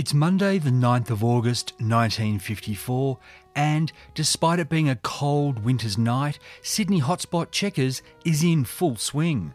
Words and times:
It's 0.00 0.14
Monday, 0.14 0.56
the 0.56 0.70
9th 0.70 1.10
of 1.10 1.22
August 1.22 1.72
1954, 1.72 3.18
and 3.54 3.92
despite 4.14 4.58
it 4.58 4.70
being 4.70 4.88
a 4.88 4.96
cold 4.96 5.62
winter's 5.62 5.98
night, 5.98 6.38
Sydney 6.62 7.02
hotspot 7.02 7.50
Checkers 7.50 8.00
is 8.24 8.42
in 8.42 8.64
full 8.64 8.96
swing. 8.96 9.52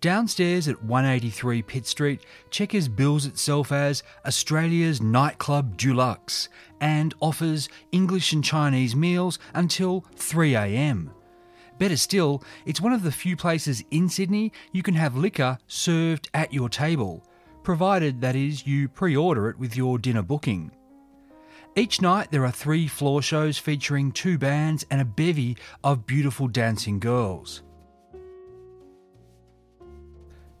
Downstairs 0.00 0.66
at 0.66 0.82
183 0.82 1.60
Pitt 1.60 1.86
Street, 1.86 2.24
Checkers 2.48 2.88
bills 2.88 3.26
itself 3.26 3.70
as 3.70 4.02
Australia's 4.24 5.02
nightclub 5.02 5.76
deluxe 5.76 6.48
and 6.80 7.14
offers 7.20 7.68
English 7.92 8.32
and 8.32 8.42
Chinese 8.42 8.96
meals 8.96 9.38
until 9.52 10.06
3am. 10.16 11.10
Better 11.78 11.98
still, 11.98 12.42
it's 12.64 12.80
one 12.80 12.94
of 12.94 13.02
the 13.02 13.12
few 13.12 13.36
places 13.36 13.84
in 13.90 14.08
Sydney 14.08 14.52
you 14.72 14.82
can 14.82 14.94
have 14.94 15.18
liquor 15.18 15.58
served 15.66 16.30
at 16.32 16.50
your 16.50 16.70
table 16.70 17.22
provided 17.62 18.20
that 18.20 18.36
is 18.36 18.66
you 18.66 18.88
pre 18.88 19.16
order 19.16 19.48
it 19.48 19.58
with 19.58 19.76
your 19.76 19.98
dinner 19.98 20.22
booking. 20.22 20.70
Each 21.76 22.00
night 22.00 22.30
there 22.30 22.44
are 22.44 22.50
three 22.50 22.88
floor 22.88 23.22
shows 23.22 23.58
featuring 23.58 24.10
two 24.10 24.38
bands 24.38 24.84
and 24.90 25.00
a 25.00 25.04
bevy 25.04 25.56
of 25.84 26.06
beautiful 26.06 26.48
dancing 26.48 26.98
girls. 26.98 27.62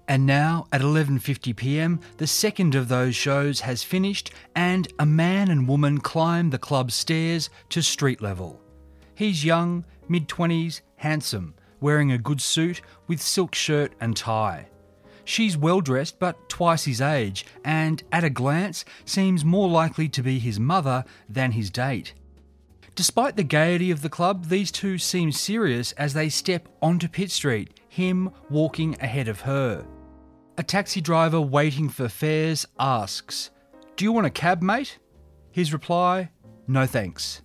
And 0.06 0.26
now 0.26 0.66
at 0.72 0.80
11:50 0.80 1.54
p.m., 1.54 2.00
the 2.16 2.26
second 2.26 2.74
of 2.74 2.88
those 2.88 3.14
shows 3.14 3.60
has 3.60 3.84
finished 3.84 4.32
and 4.56 4.88
a 4.98 5.06
man 5.06 5.50
and 5.50 5.68
woman 5.68 5.98
climb 5.98 6.50
the 6.50 6.58
club's 6.58 6.94
stairs 6.94 7.48
to 7.68 7.80
street 7.80 8.20
level. 8.20 8.60
He's 9.14 9.44
young, 9.44 9.84
mid-20s, 10.08 10.80
handsome, 10.96 11.54
wearing 11.80 12.10
a 12.10 12.18
good 12.18 12.40
suit 12.40 12.82
with 13.06 13.20
silk 13.20 13.54
shirt 13.54 13.92
and 14.00 14.16
tie. 14.16 14.68
She's 15.30 15.56
well 15.56 15.80
dressed 15.80 16.18
but 16.18 16.48
twice 16.48 16.86
his 16.86 17.00
age, 17.00 17.46
and 17.64 18.02
at 18.10 18.24
a 18.24 18.30
glance 18.30 18.84
seems 19.04 19.44
more 19.44 19.68
likely 19.68 20.08
to 20.08 20.24
be 20.24 20.40
his 20.40 20.58
mother 20.58 21.04
than 21.28 21.52
his 21.52 21.70
date. 21.70 22.14
Despite 22.96 23.36
the 23.36 23.44
gaiety 23.44 23.92
of 23.92 24.02
the 24.02 24.08
club, 24.08 24.46
these 24.46 24.72
two 24.72 24.98
seem 24.98 25.30
serious 25.30 25.92
as 25.92 26.14
they 26.14 26.30
step 26.30 26.68
onto 26.82 27.06
Pitt 27.06 27.30
Street, 27.30 27.78
him 27.88 28.32
walking 28.50 28.96
ahead 29.00 29.28
of 29.28 29.42
her. 29.42 29.86
A 30.58 30.64
taxi 30.64 31.00
driver 31.00 31.40
waiting 31.40 31.88
for 31.88 32.08
fares 32.08 32.66
asks, 32.80 33.50
Do 33.94 34.04
you 34.04 34.10
want 34.10 34.26
a 34.26 34.30
cab, 34.30 34.62
mate? 34.62 34.98
His 35.52 35.72
reply, 35.72 36.32
No 36.66 36.86
thanks. 36.86 37.40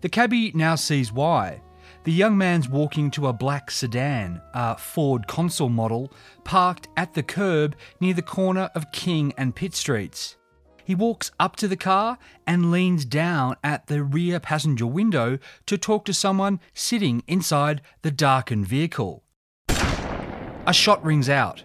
The 0.00 0.08
cabbie 0.08 0.50
now 0.56 0.74
sees 0.74 1.12
why. 1.12 1.62
The 2.04 2.12
young 2.12 2.36
man's 2.36 2.68
walking 2.68 3.12
to 3.12 3.28
a 3.28 3.32
black 3.32 3.70
sedan, 3.70 4.42
a 4.54 4.76
Ford 4.76 5.28
Consul 5.28 5.68
model, 5.68 6.12
parked 6.42 6.88
at 6.96 7.14
the 7.14 7.22
curb 7.22 7.76
near 8.00 8.12
the 8.12 8.22
corner 8.22 8.70
of 8.74 8.90
King 8.90 9.32
and 9.38 9.54
Pitt 9.54 9.72
Streets. 9.72 10.36
He 10.84 10.96
walks 10.96 11.30
up 11.38 11.54
to 11.56 11.68
the 11.68 11.76
car 11.76 12.18
and 12.44 12.72
leans 12.72 13.04
down 13.04 13.54
at 13.62 13.86
the 13.86 14.02
rear 14.02 14.40
passenger 14.40 14.84
window 14.84 15.38
to 15.66 15.78
talk 15.78 16.04
to 16.06 16.12
someone 16.12 16.58
sitting 16.74 17.22
inside 17.28 17.82
the 18.02 18.10
darkened 18.10 18.66
vehicle. 18.66 19.22
A 19.68 20.72
shot 20.72 21.04
rings 21.04 21.28
out. 21.28 21.62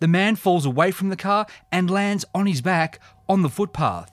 The 0.00 0.08
man 0.08 0.34
falls 0.34 0.66
away 0.66 0.90
from 0.90 1.10
the 1.10 1.16
car 1.16 1.46
and 1.70 1.88
lands 1.88 2.24
on 2.34 2.46
his 2.46 2.60
back 2.60 3.00
on 3.28 3.42
the 3.42 3.48
footpath. 3.48 4.10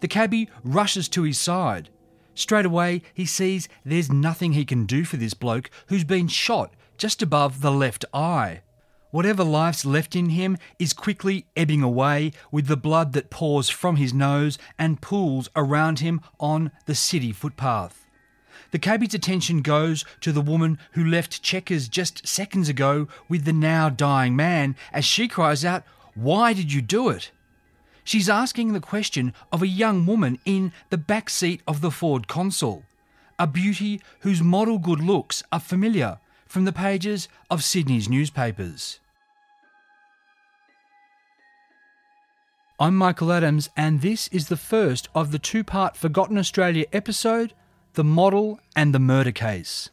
The 0.00 0.08
cabbie 0.08 0.50
rushes 0.64 1.08
to 1.10 1.22
his 1.22 1.38
side. 1.38 1.90
Straight 2.34 2.66
away, 2.66 3.02
he 3.12 3.26
sees 3.26 3.68
there's 3.84 4.10
nothing 4.10 4.52
he 4.52 4.64
can 4.64 4.86
do 4.86 5.04
for 5.04 5.16
this 5.16 5.34
bloke 5.34 5.70
who's 5.86 6.04
been 6.04 6.28
shot 6.28 6.74
just 6.98 7.22
above 7.22 7.60
the 7.60 7.72
left 7.72 8.04
eye. 8.12 8.60
Whatever 9.10 9.44
life's 9.44 9.84
left 9.84 10.16
in 10.16 10.30
him 10.30 10.58
is 10.78 10.92
quickly 10.92 11.46
ebbing 11.56 11.82
away 11.82 12.32
with 12.50 12.66
the 12.66 12.76
blood 12.76 13.12
that 13.12 13.30
pours 13.30 13.70
from 13.70 13.94
his 13.96 14.12
nose 14.12 14.58
and 14.76 15.00
pools 15.00 15.48
around 15.54 16.00
him 16.00 16.20
on 16.40 16.72
the 16.86 16.96
city 16.96 17.30
footpath. 17.30 18.06
The 18.72 18.80
cabbie's 18.80 19.14
attention 19.14 19.62
goes 19.62 20.04
to 20.20 20.32
the 20.32 20.40
woman 20.40 20.78
who 20.92 21.04
left 21.04 21.42
Checkers 21.42 21.86
just 21.86 22.26
seconds 22.26 22.68
ago 22.68 23.06
with 23.28 23.44
the 23.44 23.52
now 23.52 23.88
dying 23.88 24.34
man 24.34 24.74
as 24.92 25.04
she 25.04 25.28
cries 25.28 25.64
out, 25.64 25.84
Why 26.14 26.52
did 26.52 26.72
you 26.72 26.82
do 26.82 27.08
it? 27.08 27.30
She's 28.04 28.28
asking 28.28 28.72
the 28.72 28.80
question 28.80 29.32
of 29.50 29.62
a 29.62 29.66
young 29.66 30.04
woman 30.04 30.38
in 30.44 30.72
the 30.90 30.98
back 30.98 31.30
seat 31.30 31.62
of 31.66 31.80
the 31.80 31.90
Ford 31.90 32.28
Consul, 32.28 32.84
a 33.38 33.46
beauty 33.46 34.00
whose 34.20 34.42
model 34.42 34.78
good 34.78 35.00
looks 35.00 35.42
are 35.50 35.58
familiar 35.58 36.18
from 36.46 36.66
the 36.66 36.72
pages 36.72 37.28
of 37.50 37.64
Sydney's 37.64 38.08
newspapers. 38.08 39.00
I'm 42.78 42.94
Michael 42.94 43.32
Adams, 43.32 43.70
and 43.76 44.02
this 44.02 44.28
is 44.28 44.48
the 44.48 44.56
first 44.56 45.08
of 45.14 45.32
the 45.32 45.38
two 45.38 45.64
part 45.64 45.96
Forgotten 45.96 46.36
Australia 46.36 46.84
episode 46.92 47.54
The 47.94 48.04
Model 48.04 48.60
and 48.76 48.94
the 48.94 48.98
Murder 48.98 49.32
Case. 49.32 49.88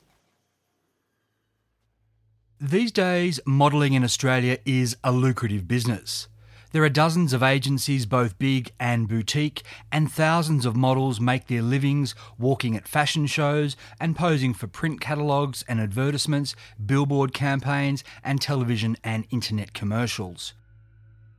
These 2.59 2.91
days, 2.91 3.39
modelling 3.45 3.93
in 3.93 4.03
Australia 4.03 4.57
is 4.65 4.97
a 5.03 5.11
lucrative 5.11 5.67
business. 5.67 6.27
There 6.73 6.83
are 6.85 6.89
dozens 6.89 7.33
of 7.33 7.43
agencies, 7.43 8.05
both 8.05 8.39
big 8.39 8.71
and 8.79 9.05
boutique, 9.09 9.63
and 9.91 10.09
thousands 10.09 10.65
of 10.65 10.73
models 10.73 11.19
make 11.19 11.47
their 11.47 11.61
livings 11.61 12.15
walking 12.37 12.77
at 12.77 12.87
fashion 12.87 13.27
shows 13.27 13.75
and 13.99 14.15
posing 14.15 14.53
for 14.53 14.67
print 14.67 15.01
catalogues 15.01 15.65
and 15.67 15.81
advertisements, 15.81 16.55
billboard 16.83 17.33
campaigns, 17.33 18.05
and 18.23 18.39
television 18.39 18.95
and 19.03 19.27
internet 19.31 19.73
commercials. 19.73 20.53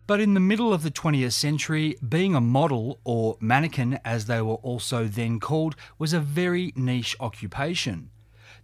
But 0.07 0.21
in 0.21 0.35
the 0.35 0.41
middle 0.41 0.75
of 0.75 0.83
the 0.83 0.91
20th 0.91 1.33
century, 1.33 1.97
being 2.07 2.35
a 2.35 2.41
model, 2.43 3.01
or 3.03 3.39
mannequin 3.41 4.01
as 4.05 4.27
they 4.27 4.43
were 4.43 4.57
also 4.57 5.07
then 5.07 5.41
called, 5.41 5.77
was 5.99 6.13
a 6.13 6.21
very 6.21 6.75
niche 6.77 7.17
occupation. 7.21 8.11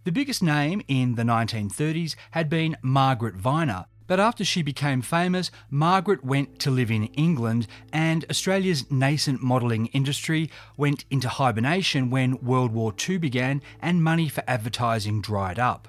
The 0.05 0.13
biggest 0.13 0.43
name 0.43 0.83
in 0.87 1.15
the 1.15 1.23
1930s 1.23 2.15
had 2.33 2.51
been 2.51 2.77
Margaret 2.83 3.39
Vyner, 3.39 3.87
but 4.09 4.19
after 4.19 4.45
she 4.45 4.63
became 4.63 5.03
famous, 5.03 5.53
Margaret 5.71 6.25
went 6.25 6.59
to 6.59 6.73
live 6.73 6.91
in 6.91 7.05
England, 7.05 7.69
and 7.93 8.25
Australia's 8.29 8.91
nascent 8.91 9.41
modelling 9.41 9.87
industry 9.87 10.51
went 10.77 11.05
into 11.11 11.29
hibernation 11.29 12.11
when 12.11 12.41
World 12.45 12.73
War 12.73 12.93
II 13.09 13.19
began 13.19 13.63
and 13.81 14.03
money 14.03 14.29
for 14.29 14.43
advertising 14.49 15.21
dried 15.21 15.61
up. 15.61 15.89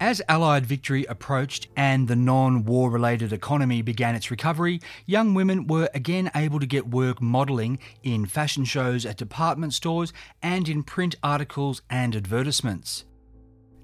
As 0.00 0.22
Allied 0.28 0.64
victory 0.64 1.04
approached 1.06 1.66
and 1.76 2.06
the 2.06 2.14
non 2.14 2.64
war 2.64 2.88
related 2.88 3.32
economy 3.32 3.82
began 3.82 4.14
its 4.14 4.30
recovery, 4.30 4.80
young 5.06 5.34
women 5.34 5.66
were 5.66 5.88
again 5.92 6.30
able 6.36 6.60
to 6.60 6.66
get 6.66 6.88
work 6.88 7.20
modelling 7.20 7.80
in 8.04 8.24
fashion 8.26 8.64
shows 8.64 9.04
at 9.04 9.16
department 9.16 9.74
stores 9.74 10.12
and 10.40 10.68
in 10.68 10.84
print 10.84 11.16
articles 11.20 11.82
and 11.90 12.14
advertisements. 12.14 13.06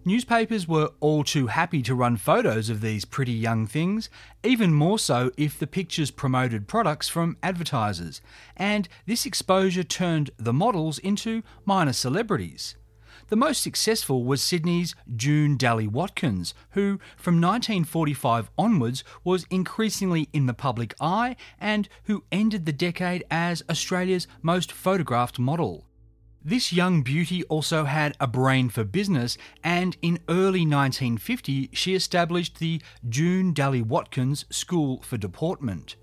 Newspapers 0.07 0.69
were 0.69 0.91
all 1.01 1.25
too 1.25 1.47
happy 1.47 1.81
to 1.81 1.95
run 1.95 2.19
photos 2.19 2.69
of 2.69 2.83
these 2.83 3.07
pretty 3.07 3.33
young 3.33 3.67
things, 3.67 4.11
even 4.43 4.75
more 4.75 4.99
so 4.99 5.31
if 5.39 5.59
the 5.59 5.67
pictures 5.67 6.11
promoted 6.11 6.69
products 6.69 7.09
from 7.09 7.39
advertisers, 7.43 8.21
and 8.55 8.87
this 9.07 9.25
exposure 9.25 9.83
turned 9.83 10.31
the 10.37 10.53
models 10.53 10.99
into 10.99 11.43
minor 11.65 11.95
celebrities. 11.95 12.77
The 13.29 13.37
most 13.37 13.63
successful 13.63 14.25
was 14.25 14.43
Sydney's 14.43 14.95
June 15.17 15.57
Dally 15.57 15.89
Watkins, 15.89 16.53
who 16.73 17.01
from 17.17 17.41
1945 17.41 18.51
onwards 18.59 19.05
was 19.25 19.47
increasingly 19.49 20.29
in 20.35 20.45
the 20.45 20.53
public 20.53 20.95
eye 21.01 21.35
and 21.59 21.89
who 22.05 22.25
ended 22.31 22.67
the 22.67 22.73
decade 22.75 23.25
as 23.31 23.63
Australia's 23.71 24.27
most 24.43 24.71
photographed 24.71 25.39
model. 25.39 25.87
This 26.47 26.75
young 26.75 27.01
beauty 27.01 27.43
also 27.45 27.85
had 27.85 28.15
a 28.21 28.27
brain 28.27 28.69
for 28.69 28.85
business, 28.85 29.39
and 29.63 29.97
in 30.03 30.19
early 30.29 30.67
1950 30.67 31.71
she 31.73 31.95
established 31.95 32.59
the 32.59 32.83
June 33.09 33.55
Dally 33.55 33.81
Watkins 33.81 34.45
School 34.51 35.01
for 35.01 35.17
Deportment. 35.17 35.97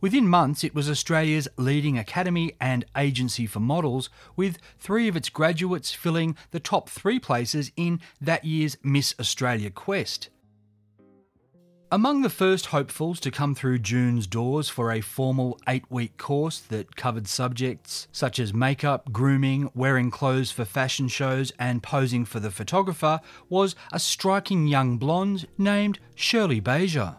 Within 0.00 0.28
months, 0.28 0.62
it 0.62 0.72
was 0.72 0.88
Australia's 0.88 1.48
leading 1.56 1.98
academy 1.98 2.52
and 2.60 2.84
agency 2.96 3.44
for 3.44 3.58
models, 3.58 4.08
with 4.36 4.58
three 4.78 5.08
of 5.08 5.16
its 5.16 5.28
graduates 5.28 5.92
filling 5.92 6.36
the 6.52 6.60
top 6.60 6.88
three 6.88 7.18
places 7.18 7.72
in 7.76 8.00
that 8.20 8.44
year's 8.44 8.76
Miss 8.84 9.16
Australia 9.18 9.70
quest. 9.70 10.28
Among 11.92 12.22
the 12.22 12.30
first 12.30 12.64
hopefuls 12.68 13.20
to 13.20 13.30
come 13.30 13.54
through 13.54 13.80
June's 13.80 14.26
doors 14.26 14.70
for 14.70 14.90
a 14.90 15.02
formal 15.02 15.60
eight 15.68 15.84
week 15.90 16.16
course 16.16 16.58
that 16.58 16.96
covered 16.96 17.28
subjects 17.28 18.08
such 18.12 18.38
as 18.38 18.54
makeup, 18.54 19.12
grooming, 19.12 19.70
wearing 19.74 20.10
clothes 20.10 20.50
for 20.50 20.64
fashion 20.64 21.06
shows, 21.08 21.52
and 21.58 21.82
posing 21.82 22.24
for 22.24 22.40
the 22.40 22.50
photographer 22.50 23.20
was 23.50 23.76
a 23.92 23.98
striking 23.98 24.66
young 24.66 24.96
blonde 24.96 25.46
named 25.58 25.98
Shirley 26.14 26.62
Beiger. 26.62 27.16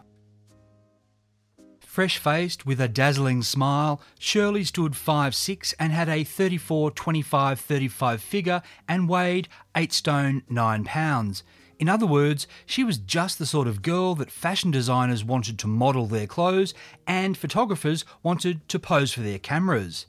Fresh 1.78 2.18
faced 2.18 2.66
with 2.66 2.80
a 2.80 2.88
dazzling 2.88 3.44
smile, 3.44 4.02
Shirley 4.18 4.64
stood 4.64 4.94
5'6 4.94 5.72
and 5.78 5.92
had 5.92 6.08
a 6.08 6.24
34 6.24 6.90
25 6.90 7.60
35 7.60 8.20
figure 8.20 8.62
and 8.88 9.08
weighed 9.08 9.46
8 9.76 9.92
stone 9.92 10.42
9 10.48 10.82
pounds. 10.82 11.44
In 11.78 11.88
other 11.88 12.06
words, 12.06 12.46
she 12.66 12.84
was 12.84 12.98
just 12.98 13.38
the 13.38 13.46
sort 13.46 13.66
of 13.66 13.82
girl 13.82 14.14
that 14.14 14.30
fashion 14.30 14.70
designers 14.70 15.24
wanted 15.24 15.58
to 15.58 15.66
model 15.66 16.06
their 16.06 16.26
clothes 16.26 16.74
and 17.06 17.36
photographers 17.36 18.04
wanted 18.22 18.68
to 18.68 18.78
pose 18.78 19.12
for 19.12 19.20
their 19.20 19.38
cameras. 19.38 20.06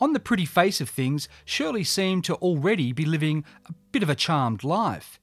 On 0.00 0.12
the 0.12 0.20
pretty 0.20 0.44
face 0.44 0.80
of 0.80 0.88
things, 0.88 1.28
Shirley 1.44 1.84
seemed 1.84 2.24
to 2.24 2.34
already 2.36 2.92
be 2.92 3.04
living 3.04 3.44
a 3.66 3.72
bit 3.92 4.02
of 4.02 4.10
a 4.10 4.14
charmed 4.14 4.64
life. 4.64 5.18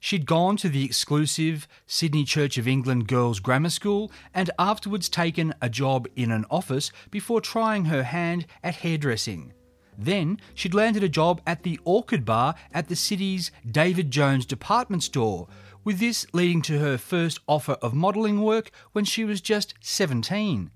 She'd 0.00 0.26
gone 0.26 0.56
to 0.58 0.68
the 0.68 0.84
exclusive 0.84 1.66
Sydney 1.86 2.24
Church 2.24 2.56
of 2.58 2.68
England 2.68 3.08
Girls' 3.08 3.40
Grammar 3.40 3.70
School 3.70 4.12
and 4.32 4.50
afterwards 4.58 5.08
taken 5.08 5.54
a 5.60 5.68
job 5.68 6.06
in 6.14 6.30
an 6.30 6.44
office 6.50 6.92
before 7.10 7.40
trying 7.40 7.86
her 7.86 8.04
hand 8.04 8.46
at 8.62 8.76
hairdressing. 8.76 9.52
Then 10.00 10.40
she'd 10.54 10.74
landed 10.74 11.02
a 11.02 11.08
job 11.08 11.42
at 11.44 11.64
the 11.64 11.80
Orchid 11.84 12.24
Bar 12.24 12.54
at 12.72 12.88
the 12.88 12.94
city's 12.94 13.50
David 13.68 14.12
Jones 14.12 14.46
department 14.46 15.02
store, 15.02 15.48
with 15.82 15.98
this 15.98 16.24
leading 16.32 16.62
to 16.62 16.78
her 16.78 16.96
first 16.96 17.40
offer 17.48 17.72
of 17.82 17.94
modelling 17.94 18.40
work 18.40 18.70
when 18.92 19.04
she 19.04 19.24
was 19.24 19.40
just 19.40 19.74
17. 19.80 20.70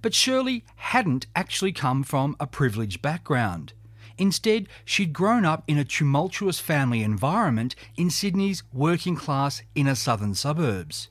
But 0.00 0.14
Shirley 0.14 0.64
hadn't 0.76 1.26
actually 1.36 1.72
come 1.72 2.02
from 2.02 2.34
a 2.40 2.46
privileged 2.46 3.02
background. 3.02 3.74
Instead, 4.16 4.68
she'd 4.84 5.12
grown 5.12 5.44
up 5.44 5.64
in 5.66 5.76
a 5.76 5.84
tumultuous 5.84 6.60
family 6.60 7.02
environment 7.02 7.74
in 7.96 8.08
Sydney's 8.08 8.62
working 8.72 9.16
class 9.16 9.62
inner 9.74 9.94
southern 9.94 10.34
suburbs. 10.34 11.08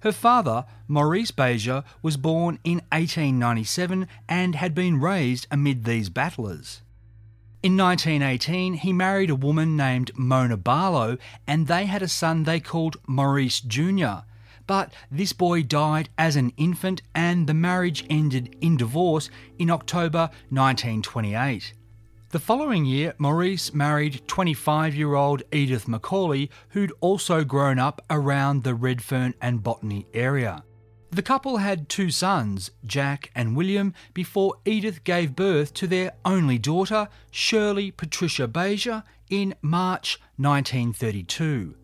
Her 0.00 0.12
father, 0.12 0.64
Maurice 0.86 1.30
Beiger, 1.30 1.84
was 2.02 2.16
born 2.16 2.58
in 2.64 2.82
1897 2.92 4.06
and 4.28 4.54
had 4.54 4.74
been 4.74 5.00
raised 5.00 5.46
amid 5.50 5.84
these 5.84 6.08
battlers. 6.08 6.82
In 7.60 7.76
1918, 7.76 8.74
he 8.74 8.92
married 8.92 9.30
a 9.30 9.34
woman 9.34 9.76
named 9.76 10.12
Mona 10.16 10.56
Barlow, 10.56 11.18
and 11.46 11.66
they 11.66 11.86
had 11.86 12.02
a 12.02 12.08
son 12.08 12.44
they 12.44 12.60
called 12.60 12.98
Maurice 13.08 13.60
Jr. 13.60 14.22
But 14.68 14.92
this 15.10 15.32
boy 15.32 15.64
died 15.64 16.08
as 16.16 16.36
an 16.36 16.52
infant, 16.56 17.02
and 17.14 17.48
the 17.48 17.54
marriage 17.54 18.04
ended 18.08 18.54
in 18.60 18.76
divorce 18.76 19.28
in 19.58 19.70
October 19.70 20.30
1928. 20.50 21.72
The 22.30 22.38
following 22.38 22.84
year, 22.84 23.14
Maurice 23.16 23.72
married 23.72 24.20
25 24.28 24.94
year 24.94 25.14
old 25.14 25.42
Edith 25.50 25.88
Macaulay, 25.88 26.50
who'd 26.68 26.92
also 27.00 27.42
grown 27.42 27.78
up 27.78 28.04
around 28.10 28.64
the 28.64 28.74
Redfern 28.74 29.32
and 29.40 29.62
Botany 29.62 30.06
area. 30.12 30.62
The 31.10 31.22
couple 31.22 31.56
had 31.56 31.88
two 31.88 32.10
sons, 32.10 32.70
Jack 32.84 33.30
and 33.34 33.56
William, 33.56 33.94
before 34.12 34.56
Edith 34.66 35.04
gave 35.04 35.34
birth 35.34 35.72
to 35.72 35.86
their 35.86 36.12
only 36.22 36.58
daughter, 36.58 37.08
Shirley 37.30 37.90
Patricia 37.90 38.46
Beiger, 38.46 39.04
in 39.30 39.54
March 39.62 40.20
1932. 40.36 41.76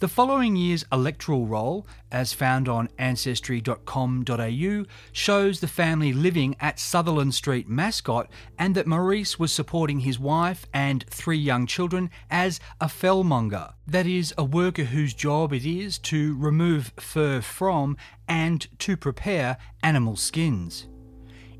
The 0.00 0.06
following 0.06 0.54
year's 0.54 0.84
electoral 0.92 1.48
roll, 1.48 1.84
as 2.12 2.32
found 2.32 2.68
on 2.68 2.88
ancestry.com.au, 3.00 4.84
shows 5.10 5.58
the 5.58 5.66
family 5.66 6.12
living 6.12 6.54
at 6.60 6.78
Sutherland 6.78 7.34
Street, 7.34 7.68
Mascot, 7.68 8.30
and 8.56 8.76
that 8.76 8.86
Maurice 8.86 9.40
was 9.40 9.50
supporting 9.50 10.00
his 10.00 10.16
wife 10.16 10.66
and 10.72 11.04
three 11.10 11.36
young 11.36 11.66
children 11.66 12.10
as 12.30 12.60
a 12.80 12.86
fellmonger, 12.86 13.72
that 13.88 14.06
is, 14.06 14.32
a 14.38 14.44
worker 14.44 14.84
whose 14.84 15.14
job 15.14 15.52
it 15.52 15.66
is 15.66 15.98
to 15.98 16.36
remove 16.36 16.92
fur 16.96 17.40
from 17.40 17.96
and 18.28 18.68
to 18.78 18.96
prepare 18.96 19.56
animal 19.82 20.14
skins. 20.14 20.86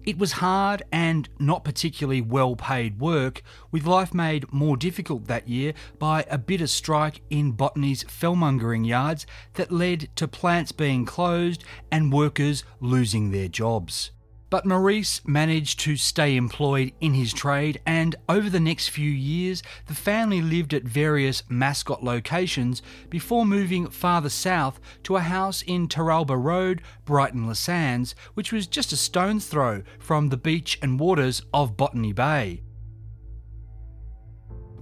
It 0.08 0.16
was 0.16 0.40
hard 0.40 0.84
and 0.90 1.28
not 1.38 1.64
particularly 1.64 2.22
well 2.22 2.56
paid 2.56 2.98
work, 2.98 3.42
with 3.70 3.84
life 3.84 4.14
made 4.14 4.50
more 4.50 4.74
difficult 4.74 5.26
that 5.26 5.50
year 5.50 5.74
by 5.98 6.24
a 6.30 6.38
bitter 6.38 6.66
strike 6.66 7.20
in 7.28 7.52
Botany's 7.52 8.04
fellmongering 8.04 8.86
yards 8.86 9.26
that 9.52 9.70
led 9.70 10.08
to 10.16 10.26
plants 10.26 10.72
being 10.72 11.04
closed 11.04 11.62
and 11.92 12.10
workers 12.10 12.64
losing 12.80 13.32
their 13.32 13.48
jobs. 13.48 14.10
But 14.50 14.64
Maurice 14.64 15.20
managed 15.26 15.80
to 15.80 15.96
stay 15.96 16.34
employed 16.34 16.92
in 17.00 17.12
his 17.12 17.34
trade, 17.34 17.80
and 17.84 18.16
over 18.30 18.48
the 18.48 18.60
next 18.60 18.88
few 18.88 19.10
years, 19.10 19.62
the 19.86 19.94
family 19.94 20.40
lived 20.40 20.72
at 20.72 20.84
various 20.84 21.42
mascot 21.50 22.02
locations 22.02 22.80
before 23.10 23.44
moving 23.44 23.90
farther 23.90 24.30
south 24.30 24.80
to 25.02 25.16
a 25.16 25.20
house 25.20 25.60
in 25.62 25.86
Teralba 25.86 26.42
Road, 26.42 26.80
Brighton 27.04 27.46
Le 27.46 27.54
Sands, 27.54 28.14
which 28.32 28.50
was 28.50 28.66
just 28.66 28.90
a 28.90 28.96
stone's 28.96 29.46
throw 29.46 29.82
from 29.98 30.30
the 30.30 30.38
beach 30.38 30.78
and 30.80 30.98
waters 30.98 31.42
of 31.52 31.76
Botany 31.76 32.14
Bay. 32.14 32.62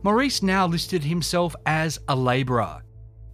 Maurice 0.04 0.44
now 0.44 0.68
listed 0.68 1.02
himself 1.02 1.56
as 1.66 1.98
a 2.06 2.14
labourer. 2.14 2.84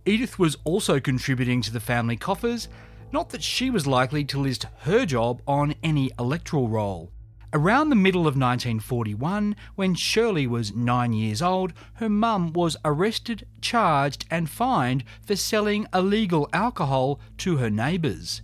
Edith 0.07 0.39
was 0.39 0.57
also 0.65 0.99
contributing 0.99 1.61
to 1.61 1.71
the 1.71 1.79
family 1.79 2.17
coffers 2.17 2.69
not 3.13 3.31
that 3.31 3.43
she 3.43 3.71
was 3.71 3.87
likely 3.87 4.25
to 4.25 4.41
list 4.41 4.67
her 4.81 5.05
job 5.05 5.43
on 5.47 5.75
any 5.83 6.11
electoral 6.19 6.69
roll. 6.69 7.13
Around 7.55 7.91
the 7.91 7.97
middle 7.97 8.23
of 8.23 8.35
1941, 8.35 9.55
when 9.75 9.95
Shirley 9.95 10.47
was 10.47 10.75
nine 10.75 11.13
years 11.13 11.43
old, 11.43 11.75
her 11.95 12.09
mum 12.09 12.55
was 12.55 12.79
arrested, 12.83 13.47
charged, 13.61 14.25
and 14.31 14.49
fined 14.49 15.05
for 15.27 15.37
selling 15.37 15.87
illegal 15.93 16.49
alcohol 16.55 17.21
to 17.39 17.59
her 17.59 17.69
neighbours. 17.69 18.41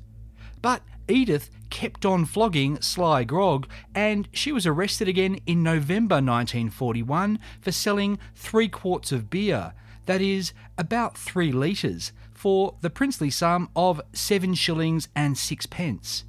But 0.60 0.82
Edith 1.08 1.48
kept 1.70 2.04
on 2.04 2.26
flogging 2.26 2.82
Sly 2.82 3.24
Grog, 3.24 3.66
and 3.94 4.28
she 4.32 4.52
was 4.52 4.66
arrested 4.66 5.08
again 5.08 5.40
in 5.46 5.62
November 5.62 6.16
1941 6.16 7.38
for 7.62 7.72
selling 7.72 8.18
three 8.34 8.68
quarts 8.68 9.10
of 9.10 9.30
beer, 9.30 9.72
that 10.04 10.20
is, 10.20 10.52
about 10.76 11.16
three 11.16 11.50
litres, 11.50 12.12
for 12.38 12.76
the 12.82 12.88
princely 12.88 13.30
sum 13.30 13.68
of 13.74 14.00
seven 14.12 14.54
shillings 14.54 15.08
and 15.16 15.36
sixpence. 15.36 16.24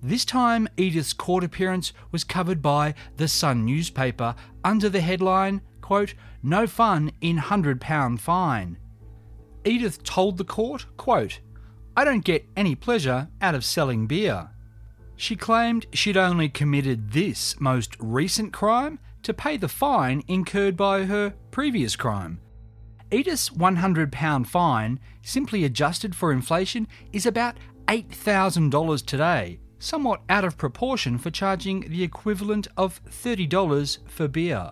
This 0.00 0.24
time, 0.24 0.68
Edith's 0.76 1.12
court 1.12 1.42
appearance 1.42 1.92
was 2.12 2.22
covered 2.22 2.62
by 2.62 2.94
the 3.16 3.26
Sun 3.26 3.66
newspaper 3.66 4.36
under 4.62 4.88
the 4.88 5.00
headline, 5.00 5.60
quote, 5.80 6.14
No 6.40 6.68
fun 6.68 7.10
in 7.20 7.36
£100 7.36 8.20
fine. 8.20 8.78
Edith 9.64 10.04
told 10.04 10.38
the 10.38 10.44
court, 10.44 10.86
quote, 10.96 11.40
I 11.96 12.04
don't 12.04 12.24
get 12.24 12.46
any 12.56 12.76
pleasure 12.76 13.28
out 13.42 13.56
of 13.56 13.64
selling 13.64 14.06
beer. 14.06 14.50
She 15.16 15.34
claimed 15.34 15.86
she'd 15.92 16.16
only 16.16 16.48
committed 16.48 17.10
this 17.10 17.60
most 17.60 17.96
recent 17.98 18.52
crime 18.52 19.00
to 19.24 19.34
pay 19.34 19.56
the 19.56 19.68
fine 19.68 20.22
incurred 20.28 20.76
by 20.76 21.06
her 21.06 21.34
previous 21.50 21.96
crime. 21.96 22.40
Edith's 23.12 23.50
£100 23.50 24.46
fine, 24.46 25.00
simply 25.22 25.64
adjusted 25.64 26.14
for 26.14 26.32
inflation, 26.32 26.86
is 27.12 27.26
about 27.26 27.56
$8,000 27.88 29.04
today, 29.04 29.58
somewhat 29.80 30.22
out 30.28 30.44
of 30.44 30.56
proportion 30.56 31.18
for 31.18 31.30
charging 31.30 31.80
the 31.90 32.04
equivalent 32.04 32.68
of 32.76 33.02
$30 33.04 33.98
for 34.06 34.28
beer. 34.28 34.70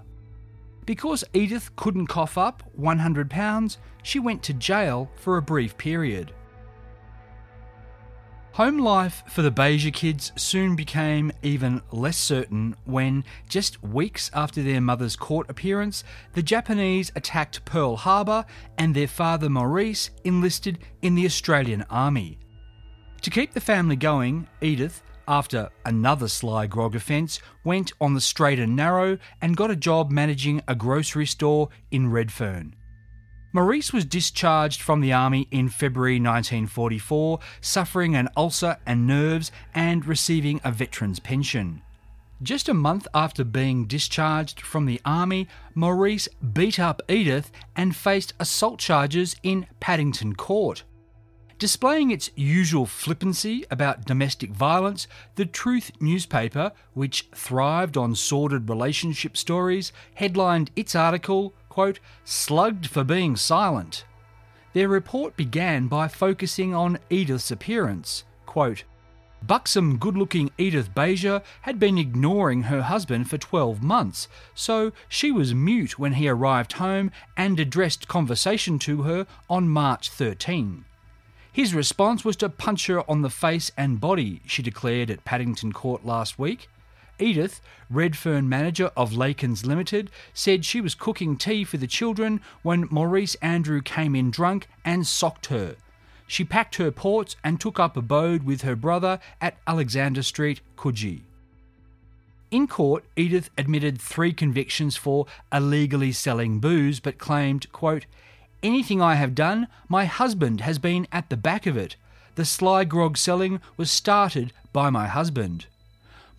Because 0.87 1.25
Edith 1.35 1.75
couldn't 1.77 2.07
cough 2.07 2.39
up 2.39 2.63
£100, 2.81 3.77
she 4.03 4.21
went 4.21 4.43
to 4.45 4.55
jail 4.55 5.11
for 5.17 5.37
a 5.37 5.43
brief 5.43 5.77
period. 5.77 6.33
Home 8.59 8.79
life 8.79 9.23
for 9.29 9.43
the 9.43 9.53
Beiger 9.53 9.93
kids 9.93 10.33
soon 10.35 10.75
became 10.75 11.31
even 11.45 11.81
less 11.93 12.17
certain 12.17 12.75
when, 12.87 13.23
just 13.49 13.81
weeks 13.85 14.33
after 14.35 14.65
their 14.65 14.81
mother's 14.81 15.15
court 15.15 15.49
appearance, 15.49 16.03
the 16.33 16.43
Japanese 16.43 17.13
attacked 17.15 17.65
Pearl 17.65 17.95
Harbor 17.95 18.45
and 18.77 18.97
their 18.97 19.07
father 19.07 19.49
Maurice 19.49 20.11
enlisted 20.25 20.81
in 21.03 21.15
the 21.15 21.25
Australian 21.25 21.83
Army. 21.89 22.41
To 23.23 23.31
keep 23.31 23.55
the 23.55 23.61
family 23.61 23.95
going, 23.95 24.49
Edith, 24.61 25.05
after 25.29 25.69
another 25.87 26.27
sly 26.27 26.67
grog 26.67 26.97
offence, 26.97 27.39
went 27.63 27.93
on 28.01 28.15
the 28.15 28.21
straight 28.21 28.59
and 28.59 28.75
narrow 28.75 29.19
and 29.41 29.57
got 29.57 29.71
a 29.71 29.77
job 29.77 30.11
managing 30.11 30.63
a 30.67 30.75
grocery 30.75 31.27
store 31.27 31.69
in 31.93 32.11
Redfern. 32.11 32.75
Maurice 33.51 33.95
was 33.95 34.05
discharged 34.05 34.83
from 34.83 35.01
the 35.01 35.13
army 35.13 35.49
in 35.51 35.71
February 35.71 36.17
1944, 36.17 37.39
suffering 37.63 38.15
an 38.15 38.29
ulcer 38.37 38.77
and 38.85 39.07
nerves 39.07 39.51
and 39.75 40.05
receiving 40.05 40.61
a 40.65 40.71
veteran's 40.71 41.19
pension. 41.19 41.81
Just 42.43 42.69
a 42.69 42.75
month 42.75 43.09
after 43.15 43.45
being 43.45 43.87
discharged 43.87 44.61
from 44.61 44.85
the 44.85 45.01
army, 45.05 45.49
Maurice 45.75 46.29
beat 46.53 46.79
up 46.79 47.01
Edith 47.09 47.51
and 47.75 47.97
faced 47.97 48.35
assault 48.39 48.79
charges 48.79 49.35
in 49.43 49.67
Paddington 49.81 50.35
Court. 50.37 50.85
Displaying 51.59 52.13
its 52.13 52.31
usual 52.37 52.87
flippancy 52.87 53.65
about 53.69 54.05
domestic 54.05 54.51
violence, 54.51 55.09
the 55.35 55.47
Truth 55.47 55.91
newspaper, 56.01 56.71
which 56.93 57.29
thrived 57.35 57.97
on 57.97 58.15
sordid 58.15 58.69
relationship 58.69 59.37
stories, 59.37 59.91
headlined 60.15 60.71
its 60.77 60.95
article, 60.95 61.55
quote, 61.79 62.01
slugged 62.25 62.89
for 62.89 63.05
being 63.05 63.37
silent. 63.37 64.05
Their 64.73 64.89
report 64.89 65.37
began 65.37 65.87
by 65.87 66.09
focusing 66.09 66.75
on 66.75 66.99
Edith's 67.09 67.53
appearance. 67.53 68.25
Quote, 68.47 68.83
Buxom, 69.47 69.97
good 69.97 70.17
looking 70.17 70.51
Edith 70.59 70.93
Beiger 70.93 71.41
had 71.61 71.79
been 71.79 71.97
ignoring 71.97 72.65
her 72.65 72.83
husband 72.83 73.31
for 73.31 73.39
12 73.39 73.81
months, 73.81 74.27
so 74.57 74.91
she 75.09 75.31
was 75.31 75.55
mute 75.55 76.01
when 76.01 76.15
he 76.15 76.29
arrived 76.29 76.73
home 76.73 77.13
and 77.37 77.61
addressed 77.61 78.09
conversation 78.09 78.81
to 78.81 79.03
her 79.03 79.25
on 79.49 79.69
March 79.69 80.11
13. 80.11 80.85
His 81.53 81.75
response 81.75 82.25
was 82.25 82.35
to 82.39 82.49
punch 82.49 82.89
her 82.89 83.09
on 83.09 83.23
the 83.23 83.31
face 83.31 83.71
and 83.77 84.01
body, 84.01 84.43
she 84.45 84.63
declared 84.63 85.13
at 85.13 85.25
Paddington 85.25 85.73
Court 85.73 86.05
last 86.05 86.41
week. 86.41 86.69
Edith, 87.19 87.61
Redfern 87.91 88.49
manager 88.49 88.91
of 88.97 89.13
Lakens 89.13 89.65
Limited, 89.65 90.11
said 90.33 90.65
she 90.65 90.81
was 90.81 90.95
cooking 90.95 91.37
tea 91.37 91.65
for 91.65 91.77
the 91.77 91.87
children 91.87 92.41
when 92.63 92.89
Maurice 92.91 93.35
Andrew 93.37 93.81
came 93.83 94.15
in 94.15 94.31
drunk 94.31 94.69
and 94.85 95.07
socked 95.07 95.47
her. 95.47 95.77
She 96.27 96.45
packed 96.45 96.77
her 96.77 96.91
ports 96.91 97.37
and 97.43 97.61
took 97.61 97.81
up 97.81 97.97
abode 97.97 98.43
with 98.43 98.63
her 98.63 98.77
brother 98.77 99.19
at 99.41 99.57
Alexander 99.67 100.23
Street, 100.23 100.61
Coogee. 100.77 101.23
In 102.51 102.67
court, 102.67 103.05
Edith 103.17 103.51
admitted 103.59 104.01
three 104.01 104.33
convictions 104.33 104.97
for 104.97 105.27
illegally 105.53 106.13
selling 106.13 106.61
booze, 106.61 107.01
but 107.01 107.19
claimed, 107.19 107.71
quote, 107.73 108.07
Anything 108.63 109.01
I 109.01 109.15
have 109.15 109.35
done, 109.35 109.69
my 109.89 110.07
husband 110.07 110.63
has 110.63 110.79
been 110.79 111.07
at 111.13 111.31
the 111.31 111.37
back 111.37 111.67
of 111.67 111.77
it. 111.77 111.97
The 112.35 112.45
sly 112.45 112.85
grog 112.85 113.17
selling 113.17 113.61
was 113.77 113.91
started 113.91 114.53
by 114.73 114.91
my 114.91 115.07
husband. 115.07 115.67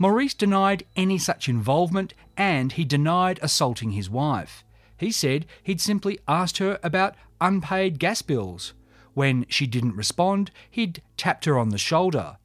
Maurice 0.01 0.34
denied 0.34 0.86
any 0.96 1.18
such 1.18 1.50
involvement 1.50 2.13
and 2.38 2.72
he 2.72 2.86
denied 2.86 3.38
assaulting 3.41 3.91
his 3.91 4.10
wife. 4.10 4.63
He 4.98 5.12
said 5.12 5.46
he'd 5.62 5.82
simply 5.82 6.20
asked 6.25 6.58
her 6.60 6.79
about 6.82 7.15
unpaid 7.41 8.00
gas 8.00 8.22
bills. 8.22 8.74
When 9.13 9.46
she 9.50 9.68
didn't 9.68 9.98
respond, 9.98 10.51
he'd 10.72 11.01
tapped 11.18 11.44
her 11.44 11.60
on 11.60 11.70
the 11.70 11.77
shoulder. 11.77 12.38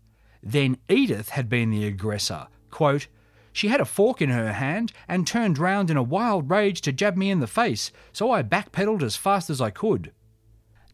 Then 0.43 0.79
Edith 0.89 1.31
had 1.31 1.49
been 1.49 1.71
the 1.71 1.87
aggressor. 1.87 2.49
Quote, 2.71 3.07
she 3.53 3.69
had 3.69 3.81
a 3.81 3.85
fork 3.85 4.21
in 4.21 4.31
her 4.31 4.55
hand 4.55 4.93
and 5.07 5.25
turned 5.25 5.59
round 5.59 5.89
in 5.89 5.97
a 5.97 6.03
wild 6.03 6.51
rage 6.51 6.81
to 6.81 6.93
jab 6.93 7.17
me 7.17 7.31
in 7.31 7.39
the 7.39 7.47
face, 7.47 7.93
so 8.13 8.33
I 8.33 8.43
backpedaled 8.43 9.03
as 9.03 9.15
fast 9.15 9.49
as 9.49 9.61
I 9.61 9.71
could. 9.71 10.11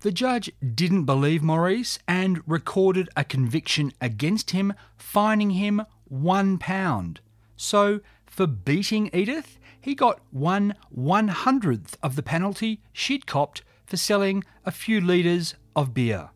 The 0.01 0.13
judge 0.13 0.51
didn't 0.75 1.07
believe 1.07 1.43
Maurice 1.43 1.99
and 2.07 2.43
recorded 2.47 3.09
a 3.17 3.25
conviction 3.25 3.93
against 3.99 4.51
him, 4.51 4.75
fining 4.99 5.51
him 5.51 5.83
one 6.11 6.59
pound. 6.59 7.21
So, 7.57 8.01
for 8.27 8.47
beating 8.47 9.09
Edith, 9.15 9.59
he 9.81 9.95
got 9.95 10.21
one 10.31 10.75
one 10.91 11.29
hundredth 11.29 11.97
of 12.03 12.17
the 12.17 12.23
penalty 12.23 12.83
she'd 12.93 13.27
copped 13.27 13.63
for 13.87 13.97
selling 13.97 14.45
a 14.67 14.71
few 14.71 15.01
litres 15.01 15.55
of 15.75 15.95
beer. 15.95 16.31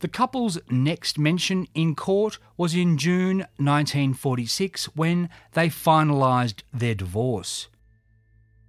The 0.00 0.08
couple's 0.08 0.58
next 0.70 1.18
mention 1.18 1.66
in 1.74 1.94
court 1.94 2.38
was 2.56 2.74
in 2.74 2.98
June 2.98 3.38
1946 3.56 4.96
when 4.96 5.30
they 5.52 5.68
finalised 5.68 6.62
their 6.72 6.94
divorce. 6.94 7.68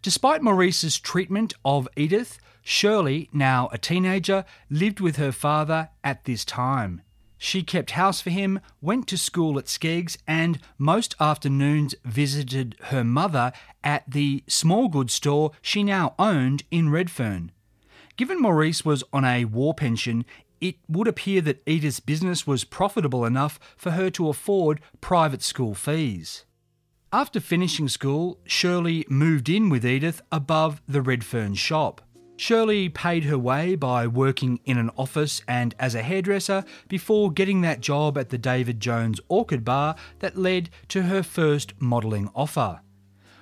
Despite 0.02 0.42
Maurice's 0.42 1.00
treatment 1.00 1.54
of 1.66 1.90
Edith, 1.98 2.40
Shirley, 2.62 3.30
now 3.34 3.68
a 3.74 3.78
teenager, 3.78 4.46
lived 4.70 5.00
with 5.00 5.18
her 5.18 5.32
father 5.32 5.90
at 6.04 6.24
this 6.24 6.46
time. 6.46 7.02
She 7.38 7.62
kept 7.64 7.92
house 7.92 8.20
for 8.20 8.30
him, 8.30 8.60
went 8.82 9.08
to 9.08 9.18
school 9.18 9.60
at 9.60 9.68
SCEGGS, 9.68 10.18
and 10.28 10.60
most 10.78 11.16
afternoons 11.20 11.94
visited 12.04 12.76
her 12.86 13.04
mother 13.04 13.52
at 13.84 14.10
the 14.10 14.44
small 14.48 14.88
goods 14.88 15.14
store 15.14 15.52
she 15.62 15.84
now 15.84 16.16
owned 16.18 16.64
in 16.72 16.90
Redfern. 16.90 17.52
Given 18.16 18.42
Maurice 18.42 18.84
was 18.84 19.04
on 19.14 19.24
a 19.24 19.46
war 19.46 19.76
pension, 19.76 20.26
it 20.60 20.78
would 20.88 21.08
appear 21.08 21.42
that 21.42 21.62
Edith's 21.68 22.00
business 22.00 22.48
was 22.48 22.64
profitable 22.64 23.26
enough 23.26 23.60
for 23.78 23.92
her 23.92 24.10
to 24.12 24.30
afford 24.30 24.82
private 25.02 25.44
school 25.44 25.76
fees. 25.76 26.46
After 27.14 27.40
finishing 27.40 27.88
school, 27.88 28.40
Shirley 28.46 29.06
moved 29.08 29.48
in 29.48 29.70
with 29.70 29.86
Edith 29.86 30.22
above 30.32 30.82
the 30.88 31.02
Redfern 31.02 31.54
shop. 31.54 32.02
Shirley 32.38 32.88
paid 32.88 33.24
her 33.24 33.38
way 33.38 33.76
by 33.76 34.06
working 34.06 34.60
in 34.64 34.78
an 34.78 34.92
office 34.96 35.42
and 35.48 35.74
as 35.80 35.96
a 35.96 36.04
hairdresser 36.04 36.64
before 36.88 37.32
getting 37.32 37.62
that 37.62 37.82
job 37.82 38.16
at 38.16 38.30
the 38.30 38.38
David 38.38 38.80
Jones 38.80 39.20
Orchid 39.28 39.66
Bar 39.66 39.96
that 40.20 40.38
led 40.38 40.70
to 40.90 41.04
her 41.04 41.24
first 41.24 41.74
modelling 41.80 42.30
offer. 42.36 42.82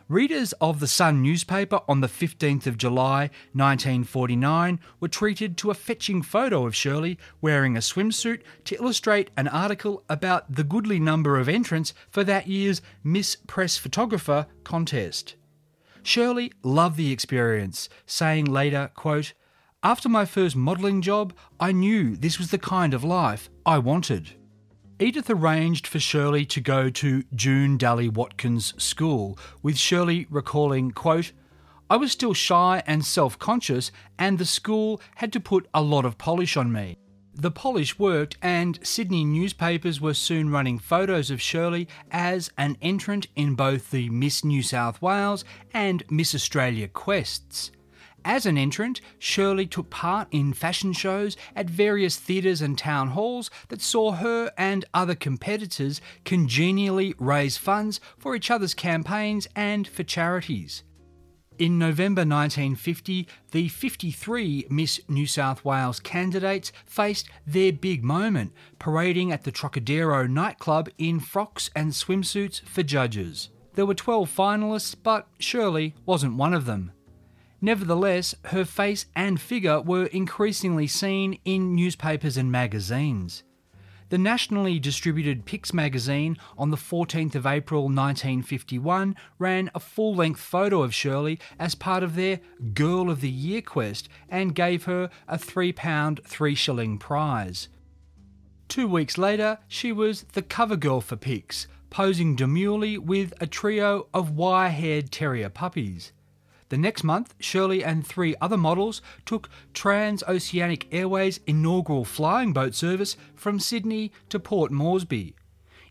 Readers 0.08 0.54
of 0.62 0.80
the 0.80 0.88
Sun 0.88 1.22
newspaper 1.22 1.82
on 1.90 2.00
the 2.00 2.08
15th 2.08 2.68
of 2.68 2.78
July 2.78 3.32
1949 3.54 4.80
were 5.02 5.08
treated 5.10 5.58
to 5.58 5.72
a 5.72 5.74
fetching 5.74 6.22
photo 6.22 6.66
of 6.66 6.76
Shirley 6.76 7.18
wearing 7.42 7.76
a 7.76 7.82
swimsuit 7.82 8.42
to 8.66 8.76
illustrate 8.76 9.30
an 9.36 9.50
article 9.50 10.04
about 10.08 10.56
the 10.56 10.64
goodly 10.64 11.00
number 11.00 11.38
of 11.38 11.50
entrants 11.50 11.94
for 12.10 12.24
that 12.24 12.48
year's 12.48 12.82
Miss 13.04 13.36
Press 13.48 13.78
Photographer 13.78 14.46
contest. 14.64 15.36
Shirley 16.06 16.54
loved 16.62 16.98
the 16.98 17.12
experience, 17.12 17.90
saying 18.06 18.46
later, 18.46 18.92
quote, 18.94 19.34
After 19.82 20.08
my 20.08 20.24
first 20.24 20.56
modelling 20.56 21.02
job, 21.02 21.34
I 21.60 21.72
knew 21.72 22.16
this 22.16 22.38
was 22.38 22.52
the 22.52 22.60
kind 22.60 22.94
of 22.94 23.04
life 23.04 23.50
I 23.66 23.80
wanted. 23.80 24.36
Edith 25.00 25.32
arranged 25.32 25.88
for 25.88 26.00
Shirley 26.00 26.46
to 26.46 26.62
go 26.62 26.92
to 26.92 27.24
June 27.34 27.76
Dally 27.76 28.08
Watkins 28.08 28.76
School, 28.78 29.40
with 29.64 29.80
Shirley 29.80 30.28
recalling, 30.30 30.92
quote, 30.92 31.32
I 31.90 31.98
was 31.98 32.12
still 32.12 32.36
shy 32.36 32.84
and 32.86 33.04
self 33.04 33.40
conscious, 33.40 33.92
and 34.20 34.38
the 34.38 34.46
school 34.46 35.02
had 35.16 35.34
to 35.34 35.40
put 35.40 35.68
a 35.74 35.82
lot 35.82 36.06
of 36.06 36.20
polish 36.20 36.56
on 36.56 36.72
me. 36.72 36.98
The 37.38 37.52
polish 37.52 38.00
worked, 38.00 38.38
and 38.42 38.80
Sydney 38.82 39.26
newspapers 39.26 40.00
were 40.00 40.14
soon 40.14 40.50
running 40.52 40.80
photos 40.80 41.30
of 41.30 41.42
Shirley 41.42 41.86
as 42.10 42.50
an 42.58 42.78
entrant 42.82 43.28
in 43.36 43.56
both 43.56 43.92
the 43.92 44.10
Miss 44.10 44.46
New 44.46 44.64
South 44.64 45.02
Wales 45.02 45.44
and 45.74 46.02
Miss 46.10 46.34
Australia 46.34 46.88
quests. 46.88 47.72
As 48.24 48.46
an 48.46 48.58
entrant, 48.58 49.02
Shirley 49.20 49.68
took 49.68 49.90
part 49.90 50.30
in 50.32 50.54
fashion 50.54 50.94
shows 50.94 51.36
at 51.58 51.70
various 51.70 52.16
theatres 52.16 52.62
and 52.62 52.78
town 52.78 53.10
halls 53.10 53.52
that 53.68 53.82
saw 53.82 54.14
her 54.14 54.50
and 54.58 54.86
other 54.94 55.14
competitors 55.14 56.00
congenially 56.24 57.16
raise 57.20 57.58
funds 57.58 58.00
for 58.18 58.34
each 58.34 58.50
other's 58.50 58.74
campaigns 58.74 59.46
and 59.58 59.90
for 59.90 60.04
charities. 60.04 60.84
In 61.58 61.80
November 61.80 62.22
1950, 62.22 63.30
the 63.52 63.70
53 63.70 64.68
Miss 64.70 65.00
New 65.08 65.26
South 65.26 65.64
Wales 65.64 66.02
candidates 66.02 66.74
faced 66.86 67.30
their 67.48 67.72
big 67.72 68.04
moment, 68.04 68.52
parading 68.78 69.32
at 69.32 69.46
the 69.46 69.54
Trocadero 69.54 70.28
nightclub 70.28 70.90
in 70.98 71.22
frocks 71.22 71.70
and 71.74 71.92
swimsuits 71.92 72.62
for 72.66 72.84
judges. 72.84 73.52
There 73.76 73.86
were 73.86 73.94
12 73.94 74.30
finalists, 74.30 74.98
but 75.02 75.28
Shirley 75.40 75.96
wasn't 76.06 76.36
one 76.36 76.54
of 76.54 76.66
them. 76.66 76.92
Nevertheless, 77.62 78.36
her 78.46 78.66
face 78.66 79.06
and 79.16 79.40
figure 79.40 79.80
were 79.80 80.08
increasingly 80.08 80.88
seen 80.88 81.40
in 81.46 81.74
newspapers 81.74 82.36
and 82.36 82.52
magazines. 82.52 83.44
The 84.10 84.18
nationally 84.20 84.78
distributed 84.78 85.46
Pix 85.46 85.74
magazine 85.74 86.38
on 86.60 86.70
the 86.70 86.78
14th 86.78 87.34
of 87.34 87.48
April 87.48 87.84
1951 87.84 89.16
ran 89.40 89.72
a 89.74 89.80
full 89.80 90.14
length 90.14 90.40
photo 90.40 90.84
of 90.84 90.94
Shirley 90.94 91.40
as 91.58 91.74
part 91.74 92.04
of 92.04 92.16
their 92.16 92.40
Girl 92.76 93.10
of 93.10 93.22
the 93.22 93.30
Year 93.30 93.64
quest 93.64 94.08
and 94.30 94.54
gave 94.54 94.84
her 94.84 95.10
a 95.28 95.40
£3, 95.40 96.24
3 96.24 96.56
shilling 96.56 97.00
prize. 97.00 97.68
Two 98.68 98.88
weeks 98.88 99.18
later, 99.18 99.58
she 99.68 99.92
was 99.92 100.24
the 100.34 100.44
cover 100.44 100.76
girl 100.76 101.02
for 101.02 101.16
Pix, 101.16 101.68
posing 101.90 102.36
demurely 102.36 103.00
with 103.00 103.34
a 103.42 103.48
trio 103.48 104.08
of 104.14 104.36
wire 104.36 104.70
haired 104.70 105.12
terrier 105.12 105.50
puppies. 105.50 106.12
The 106.70 106.78
next 106.78 107.04
month, 107.04 107.36
Shirley 107.40 107.84
and 107.84 108.06
three 108.06 108.36
other 108.42 108.58
models 108.58 109.02
took 109.26 109.50
Transoceanic 109.74 110.88
Airways' 110.92 111.40
inaugural 111.46 112.06
flying 112.06 112.54
boat 112.54 112.74
service 112.74 113.16
from 113.36 113.60
Sydney 113.60 114.12
to 114.30 114.40
Port 114.40 114.72
Moresby. 114.72 115.36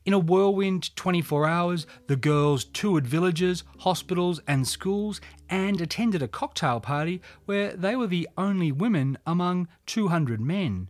In 0.04 0.12
a 0.12 0.18
whirlwind 0.18 0.94
24 0.96 1.46
hours, 1.46 1.86
the 2.08 2.16
girls 2.16 2.64
toured 2.64 3.06
villages, 3.06 3.64
hospitals, 3.78 4.40
and 4.46 4.68
schools 4.68 5.20
and 5.48 5.80
attended 5.80 6.22
a 6.22 6.28
cocktail 6.28 6.80
party 6.80 7.22
where 7.46 7.74
they 7.74 7.96
were 7.96 8.06
the 8.06 8.28
only 8.36 8.70
women 8.70 9.16
among 9.26 9.68
200 9.86 10.40
men. 10.40 10.88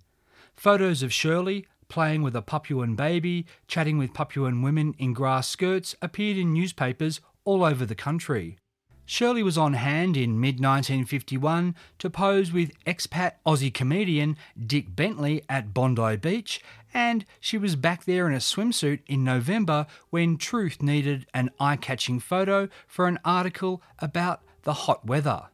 Photos 0.56 1.02
of 1.02 1.12
Shirley, 1.12 1.66
playing 1.88 2.22
with 2.22 2.34
a 2.34 2.42
Papuan 2.42 2.96
baby, 2.96 3.46
chatting 3.68 3.98
with 3.98 4.14
Papuan 4.14 4.62
women 4.62 4.94
in 4.98 5.12
grass 5.12 5.46
skirts 5.46 5.94
appeared 6.02 6.38
in 6.38 6.52
newspapers 6.52 7.20
all 7.44 7.62
over 7.64 7.86
the 7.86 7.94
country. 7.94 8.56
Shirley 9.06 9.42
was 9.42 9.58
on 9.58 9.74
hand 9.74 10.16
in 10.16 10.40
mid 10.40 10.60
1951 10.60 11.74
to 11.98 12.10
pose 12.10 12.52
with 12.52 12.72
expat 12.84 13.32
Aussie 13.46 13.72
comedian 13.72 14.36
Dick 14.66 14.96
Bentley 14.96 15.42
at 15.48 15.74
Bondi 15.74 16.16
Beach, 16.16 16.62
and 16.94 17.26
she 17.38 17.58
was 17.58 17.76
back 17.76 18.04
there 18.04 18.26
in 18.26 18.34
a 18.34 18.38
swimsuit 18.38 19.00
in 19.06 19.22
November 19.22 19.86
when 20.10 20.38
Truth 20.38 20.82
needed 20.82 21.26
an 21.34 21.50
eye 21.60 21.76
catching 21.76 22.18
photo 22.18 22.68
for 22.86 23.06
an 23.06 23.18
article 23.24 23.82
about 23.98 24.42
the 24.62 24.72
hot 24.72 25.04
weather. 25.04 25.48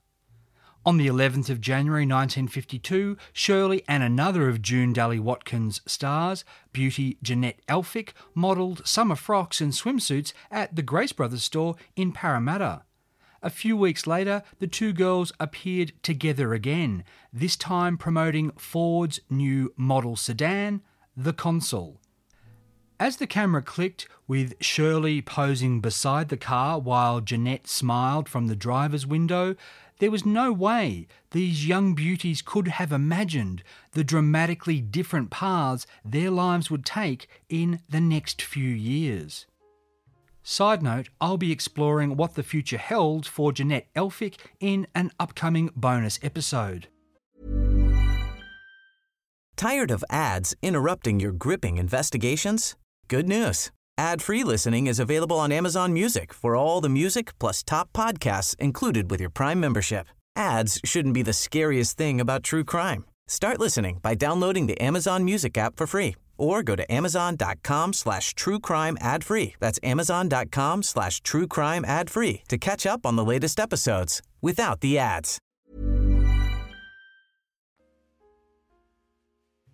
On 0.87 0.97
the 0.97 1.09
11th 1.09 1.51
of 1.51 1.61
January 1.61 2.05
1952, 2.07 3.19
Shirley 3.35 3.83
and 3.87 4.03
another 4.03 4.49
of 4.49 4.63
June 4.63 4.95
Dally 4.95 5.19
Watkins' 5.19 5.83
stars, 5.87 6.43
beauty 6.73 7.19
Jeanette 7.23 7.61
Elphick, 7.69 8.13
modelled 8.35 8.87
summer 8.87 9.17
frocks 9.17 9.61
and 9.61 9.73
swimsuits 9.73 10.33
at 10.51 10.77
the 10.77 10.83
Grace 10.83 11.13
Brothers 11.13 11.45
store 11.45 11.77
in 11.97 12.13
Parramatta. 12.13 12.85
A 13.43 13.51
few 13.51 13.77
weeks 13.77 14.07
later, 14.07 14.43
the 14.59 14.67
two 14.67 14.93
girls 14.93 15.33
appeared 15.41 15.93
together 16.03 16.53
again, 16.53 17.05
this 17.33 17.57
time 17.57 17.97
promoting 17.97 18.51
Ford's 18.53 19.21
new 19.31 19.73
model 19.77 20.15
sedan, 20.15 20.83
the 21.17 21.33
Consul. 21.33 22.01
As 22.99 23.17
the 23.17 23.27
camera 23.27 23.63
clicked, 23.63 24.07
with 24.29 24.55
Shirley 24.61 25.23
posing 25.23 25.81
beside 25.81 26.29
the 26.29 26.37
car 26.37 26.79
while 26.79 27.23
Jeanette 27.23 27.67
smiled 27.67 28.29
from 28.29 28.47
the 28.47 28.55
driver's 28.55 29.07
window, 29.07 29.57
there 30.01 30.11
was 30.11 30.27
no 30.27 30.53
way 30.53 31.07
these 31.31 31.67
young 31.67 31.95
beauties 31.95 32.43
could 32.43 32.69
have 32.69 32.93
imagined 32.93 33.63
the 33.93 34.05
dramatically 34.05 34.81
different 34.81 35.31
paths 35.31 35.87
their 36.05 36.31
lives 36.31 36.71
would 36.71 36.85
take 36.85 37.27
in 37.49 37.81
the 37.89 38.01
next 38.01 38.43
few 38.43 38.69
years. 38.69 39.47
Side 40.51 40.83
note, 40.83 41.11
I'll 41.21 41.37
be 41.37 41.53
exploring 41.53 42.17
what 42.17 42.35
the 42.35 42.43
future 42.43 42.77
held 42.77 43.25
for 43.25 43.53
Jeanette 43.53 43.87
Elphick 43.95 44.35
in 44.59 44.89
an 44.97 45.13
upcoming 45.21 45.71
bonus 45.77 46.19
episode. 46.25 46.89
Tired 49.57 49.93
of 49.93 50.03
ads 50.11 50.57
interrupting 50.61 51.21
your 51.21 51.31
gripping 51.31 51.79
investigations? 51.79 52.75
Good 53.07 53.29
news. 53.29 53.71
Ad-free 53.97 54.43
listening 54.43 54.89
is 54.89 54.99
available 54.99 55.39
on 55.39 55.53
Amazon 55.53 55.93
Music 55.93 56.35
for 56.35 56.57
all 56.57 56.81
the 56.81 56.89
music 56.89 57.39
plus 57.39 57.63
top 57.63 57.93
podcasts 57.93 58.57
included 58.59 59.09
with 59.09 59.21
your 59.21 59.31
Prime 59.31 59.61
membership. 59.61 60.09
Ads 60.35 60.81
shouldn't 60.85 61.15
be 61.15 61.23
the 61.23 61.33
scariest 61.33 61.97
thing 61.97 62.21
about 62.21 62.43
true 62.43 62.65
crime. 62.65 63.05
Start 63.29 63.61
listening 63.61 64.01
by 64.03 64.17
downloading 64.17 64.67
the 64.67 64.81
Amazon 64.81 65.25
Music 65.25 65.57
app 65.57 65.77
for 65.77 65.87
free 65.87 66.17
or 66.41 66.63
go 66.63 66.75
to 66.75 66.91
amazon.com 66.93 67.93
slash 67.93 68.35
true 68.35 68.59
crime 68.59 68.97
ad 69.01 69.23
free. 69.23 69.55
That's 69.61 69.79
amazon.com 69.83 70.83
slash 70.83 71.21
true 71.21 71.47
crime 71.47 71.85
ad 71.85 72.11
free 72.11 72.43
to 72.49 72.59
catch 72.59 72.87
up 72.87 73.05
on 73.05 73.17
the 73.17 73.25
latest 73.25 73.61
episodes 73.61 74.23
without 74.41 74.81
the 74.81 74.99
ads. 74.99 75.39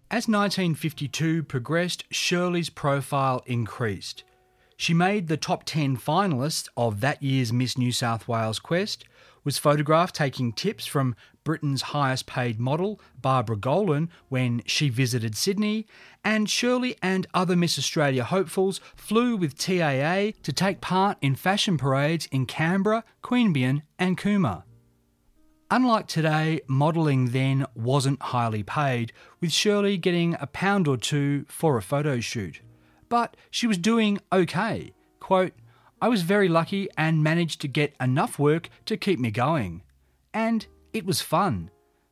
As 0.08 0.28
1952 0.28 1.42
progressed, 1.42 2.04
Shirley's 2.12 2.70
profile 2.70 3.42
increased. 3.46 4.22
She 4.76 4.94
made 4.94 5.26
the 5.26 5.36
top 5.36 5.64
10 5.64 5.96
finalists 5.96 6.68
of 6.76 7.00
that 7.00 7.20
year's 7.22 7.52
Miss 7.52 7.76
New 7.76 7.90
South 7.90 8.28
Wales 8.28 8.60
quest, 8.60 9.04
was 9.46 9.56
photographed 9.56 10.16
taking 10.16 10.52
tips 10.52 10.84
from 10.84 11.14
Britain's 11.44 11.82
highest 11.82 12.26
paid 12.26 12.58
model, 12.58 13.00
Barbara 13.22 13.56
Goalen, 13.56 14.08
when 14.28 14.60
she 14.66 14.88
visited 14.88 15.36
Sydney, 15.36 15.86
and 16.24 16.50
Shirley 16.50 16.96
and 17.00 17.28
other 17.32 17.54
Miss 17.54 17.78
Australia 17.78 18.24
hopefuls 18.24 18.80
flew 18.96 19.36
with 19.36 19.56
TAA 19.56 20.32
to 20.42 20.52
take 20.52 20.80
part 20.80 21.16
in 21.22 21.36
fashion 21.36 21.78
parades 21.78 22.26
in 22.32 22.46
Canberra, 22.46 23.04
Queanbeyan, 23.22 23.82
and 24.00 24.18
Cooma. 24.18 24.64
Unlike 25.70 26.08
today, 26.08 26.60
modelling 26.66 27.30
then 27.30 27.66
wasn't 27.76 28.20
highly 28.22 28.64
paid, 28.64 29.12
with 29.40 29.52
Shirley 29.52 29.96
getting 29.96 30.36
a 30.40 30.48
pound 30.48 30.88
or 30.88 30.96
two 30.96 31.44
for 31.48 31.76
a 31.76 31.82
photo 31.82 32.18
shoot. 32.18 32.60
But 33.08 33.36
she 33.50 33.68
was 33.68 33.78
doing 33.78 34.18
okay. 34.32 34.92
Quote, 35.20 35.52
I 36.00 36.08
was 36.08 36.22
very 36.22 36.48
lucky 36.48 36.88
and 36.98 37.22
managed 37.22 37.62
to 37.62 37.68
get 37.68 37.96
enough 37.98 38.38
work 38.38 38.68
to 38.84 38.98
keep 38.98 39.18
me 39.18 39.30
going. 39.30 39.82
And 40.34 40.66
it 40.92 41.06
was 41.06 41.22
fun. 41.22 41.70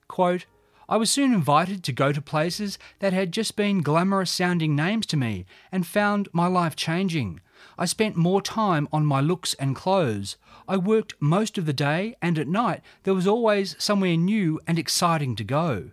Quote, 0.08 0.46
I 0.88 0.96
was 0.96 1.10
soon 1.10 1.34
invited 1.34 1.84
to 1.84 1.92
go 1.92 2.12
to 2.12 2.22
places 2.22 2.78
that 3.00 3.12
had 3.12 3.32
just 3.32 3.56
been 3.56 3.82
glamorous 3.82 4.30
sounding 4.30 4.74
names 4.74 5.06
to 5.06 5.16
me 5.16 5.44
and 5.70 5.86
found 5.86 6.28
my 6.32 6.46
life 6.46 6.76
changing. 6.76 7.40
I 7.78 7.84
spent 7.84 8.16
more 8.16 8.40
time 8.42 8.88
on 8.92 9.06
my 9.06 9.20
looks 9.20 9.54
and 9.54 9.76
clothes. 9.76 10.36
I 10.66 10.76
worked 10.76 11.14
most 11.20 11.58
of 11.58 11.66
the 11.66 11.72
day, 11.72 12.16
and 12.20 12.38
at 12.38 12.48
night 12.48 12.82
there 13.02 13.14
was 13.14 13.26
always 13.26 13.76
somewhere 13.78 14.16
new 14.16 14.60
and 14.66 14.78
exciting 14.78 15.36
to 15.36 15.44
go. 15.44 15.90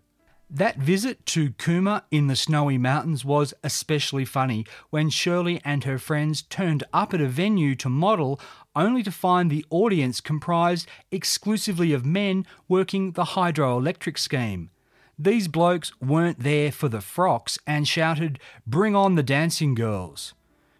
That 0.54 0.76
visit 0.76 1.26
to 1.28 1.52
Cooma 1.52 2.04
in 2.12 2.28
the 2.28 2.36
snowy 2.36 2.78
mountains 2.78 3.24
was 3.24 3.54
especially 3.64 4.26
funny 4.26 4.66
when 4.90 5.10
Shirley 5.10 5.62
and 5.64 5.86
her 5.86 5.98
friends 5.98 6.42
turned 6.42 6.84
up 6.92 7.14
at 7.14 7.22
a 7.22 7.28
venue 7.30 7.74
to 7.76 7.88
model 7.88 8.38
only 8.76 9.02
to 9.04 9.14
find 9.14 9.50
the 9.50 9.66
audience 9.70 10.20
comprised 10.20 10.90
exclusively 11.10 11.94
of 11.94 12.06
men 12.06 12.46
working 12.68 13.14
the 13.14 13.24
hydroelectric 13.24 14.18
scheme. 14.18 14.72
These 15.18 15.48
blokes 15.48 15.94
weren't 16.02 16.40
there 16.40 16.74
for 16.74 16.90
the 16.90 17.00
frocks 17.00 17.58
and 17.66 17.88
shouted, 17.88 18.38
Bring 18.68 18.94
on 18.94 19.16
the 19.16 19.24
dancing 19.24 19.74
girls. 19.74 20.34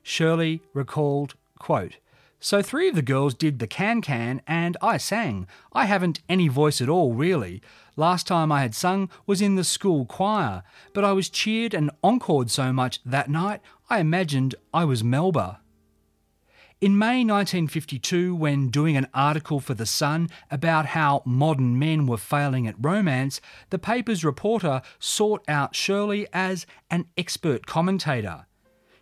Shirley 0.04 0.62
recalled, 0.74 1.36
quote, 1.60 1.96
so 2.44 2.62
three 2.62 2.90
of 2.90 2.96
the 2.96 3.04
girls 3.04 3.36
did 3.36 3.60
the 3.60 3.68
can 3.68 4.02
can 4.02 4.42
and 4.48 4.76
I 4.82 4.98
sang. 4.98 5.48
I 5.74 5.86
haven't 5.86 6.22
any 6.28 6.48
voice 6.48 6.82
at 6.82 6.90
all, 6.90 7.14
really. 7.14 7.62
Last 7.96 8.26
time 8.26 8.52
I 8.52 8.62
had 8.62 8.74
sung 8.74 9.10
was 9.28 9.42
in 9.42 9.56
the 9.56 9.64
school 9.64 10.06
choir, 10.06 10.64
but 10.94 11.06
I 11.06 11.14
was 11.14 11.30
cheered 11.30 11.76
and 11.76 11.92
encored 12.04 12.50
so 12.50 12.74
much 12.74 13.00
that 13.06 13.30
night 13.30 13.62
I 13.92 14.00
imagined 14.00 14.56
I 14.74 14.86
was 14.86 15.04
Melba. 15.04 15.60
In 16.82 16.98
May 16.98 17.24
1952, 17.24 18.34
when 18.34 18.70
doing 18.70 18.98
an 18.98 19.06
article 19.14 19.60
for 19.60 19.76
The 19.76 19.86
Sun 19.86 20.30
about 20.50 20.88
how 20.88 21.22
modern 21.26 21.78
men 21.78 22.08
were 22.08 22.18
failing 22.18 22.66
at 22.66 22.74
romance, 22.80 23.40
the 23.70 23.78
paper's 23.78 24.26
reporter 24.26 24.82
sought 24.98 25.44
out 25.48 25.76
Shirley 25.76 26.28
as 26.34 26.66
an 26.90 27.06
expert 27.16 27.68
commentator 27.68 28.48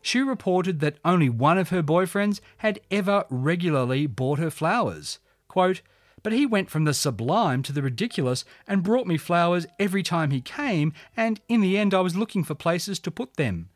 she 0.09 0.21
reported 0.21 0.79
that 0.79 0.97
only 1.05 1.29
one 1.29 1.59
of 1.59 1.69
her 1.69 1.83
boyfriends 1.83 2.41
had 2.57 2.79
ever 2.89 3.25
regularly 3.29 4.07
bought 4.07 4.39
her 4.39 4.49
flowers. 4.49 5.19
Quote, 5.47 5.83
but 6.23 6.33
he 6.33 6.47
went 6.47 6.71
from 6.71 6.83
the 6.83 6.95
sublime 6.95 7.61
to 7.61 7.71
the 7.71 7.83
ridiculous 7.83 8.43
and 8.67 8.81
brought 8.81 9.05
me 9.05 9.17
flowers 9.17 9.67
every 9.77 10.01
time 10.01 10.31
he 10.31 10.41
came, 10.41 10.93
and 11.15 11.39
in 11.47 11.61
the 11.61 11.77
end 11.77 11.93
I 11.93 12.01
was 12.01 12.17
looking 12.17 12.43
for 12.43 12.55
places 12.55 12.97
to 13.01 13.11
put 13.11 13.35
them. 13.35 13.69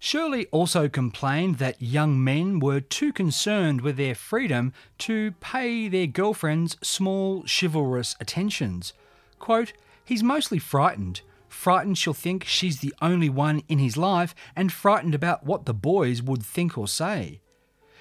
Shirley 0.00 0.46
also 0.46 0.88
complained 0.88 1.58
that 1.58 1.80
young 1.80 2.22
men 2.22 2.58
were 2.58 2.80
too 2.80 3.12
concerned 3.12 3.80
with 3.80 3.96
their 3.96 4.16
freedom 4.16 4.72
to 4.98 5.32
pay 5.40 5.86
their 5.86 6.08
girlfriends 6.08 6.76
small 6.82 7.44
chivalrous 7.46 8.16
attentions. 8.18 8.92
Quote, 9.38 9.72
He's 10.04 10.24
mostly 10.24 10.58
frightened. 10.58 11.20
Frightened 11.56 11.96
she'll 11.96 12.12
think 12.12 12.44
she's 12.44 12.78
the 12.78 12.94
only 13.00 13.30
one 13.30 13.62
in 13.66 13.78
his 13.78 13.96
life, 13.96 14.34
and 14.54 14.70
frightened 14.70 15.14
about 15.14 15.46
what 15.46 15.64
the 15.64 15.74
boys 15.74 16.22
would 16.22 16.44
think 16.44 16.76
or 16.76 16.86
say. 16.86 17.40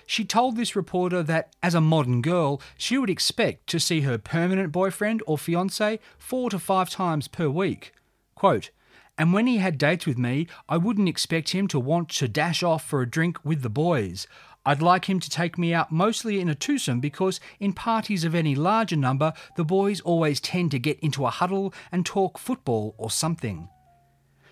She 0.05 0.25
told 0.25 0.55
this 0.55 0.75
reporter 0.75 1.23
that 1.23 1.55
as 1.63 1.73
a 1.73 1.81
modern 1.81 2.21
girl, 2.21 2.61
she 2.77 2.97
would 2.97 3.09
expect 3.09 3.65
to 3.67 3.79
see 3.79 4.01
her 4.01 4.17
permanent 4.17 4.71
boyfriend 4.71 5.23
or 5.25 5.37
fiance 5.37 5.99
four 6.19 6.49
to 6.49 6.59
five 6.59 6.89
times 6.89 7.27
per 7.29 7.47
week. 7.49 7.93
Quote, 8.35 8.69
and 9.17 9.31
when 9.31 9.47
he 9.47 9.57
had 9.57 9.77
dates 9.77 10.05
with 10.05 10.17
me, 10.17 10.47
I 10.67 10.75
wouldn't 10.75 11.09
expect 11.09 11.51
him 11.51 11.67
to 11.69 11.79
want 11.79 12.09
to 12.09 12.27
dash 12.27 12.61
off 12.61 12.83
for 12.83 13.01
a 13.01 13.09
drink 13.09 13.43
with 13.45 13.61
the 13.61 13.69
boys. 13.69 14.27
I'd 14.65 14.81
like 14.81 15.09
him 15.09 15.19
to 15.19 15.29
take 15.29 15.57
me 15.57 15.73
out 15.73 15.91
mostly 15.91 16.39
in 16.39 16.49
a 16.49 16.55
twosome 16.55 16.99
because 16.99 17.39
in 17.59 17.73
parties 17.73 18.23
of 18.23 18.33
any 18.33 18.55
larger 18.55 18.95
number, 18.95 19.33
the 19.55 19.63
boys 19.63 20.01
always 20.01 20.39
tend 20.39 20.71
to 20.71 20.79
get 20.79 20.99
into 21.01 21.25
a 21.25 21.29
huddle 21.29 21.73
and 21.91 22.05
talk 22.05 22.37
football 22.37 22.95
or 22.97 23.11
something. 23.11 23.69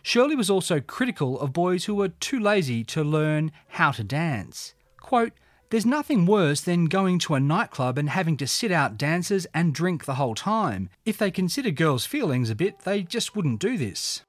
Shirley 0.04 0.36
was 0.36 0.49
also 0.49 0.82
critical 0.82 1.39
of 1.39 1.54
boys 1.54 1.86
who 1.86 1.95
were 1.95 2.10
too 2.10 2.39
lazy 2.39 2.84
to 2.86 3.04
learn 3.04 3.52
how 3.69 3.91
to 3.91 4.04
dance. 4.04 4.76
Quote, 4.99 5.32
there's 5.69 5.86
nothing 5.86 6.28
worse 6.28 6.62
than 6.62 6.86
going 6.86 7.17
to 7.19 7.34
a 7.34 7.39
nightclub 7.39 7.97
and 7.97 8.10
having 8.10 8.38
to 8.38 8.45
sit 8.45 8.71
out 8.71 8.97
dances 8.97 9.47
and 9.56 9.73
drink 9.73 10.06
the 10.06 10.15
whole 10.15 10.36
time. 10.36 10.89
If 11.04 11.17
they 11.17 11.32
consider 11.32 11.71
girls' 11.71 12.06
feelings 12.06 12.52
a 12.52 12.56
bit, 12.56 12.82
they 12.82 13.02
just 13.02 13.36
wouldn't 13.36 13.60
do 13.60 13.76
this. 13.76 14.21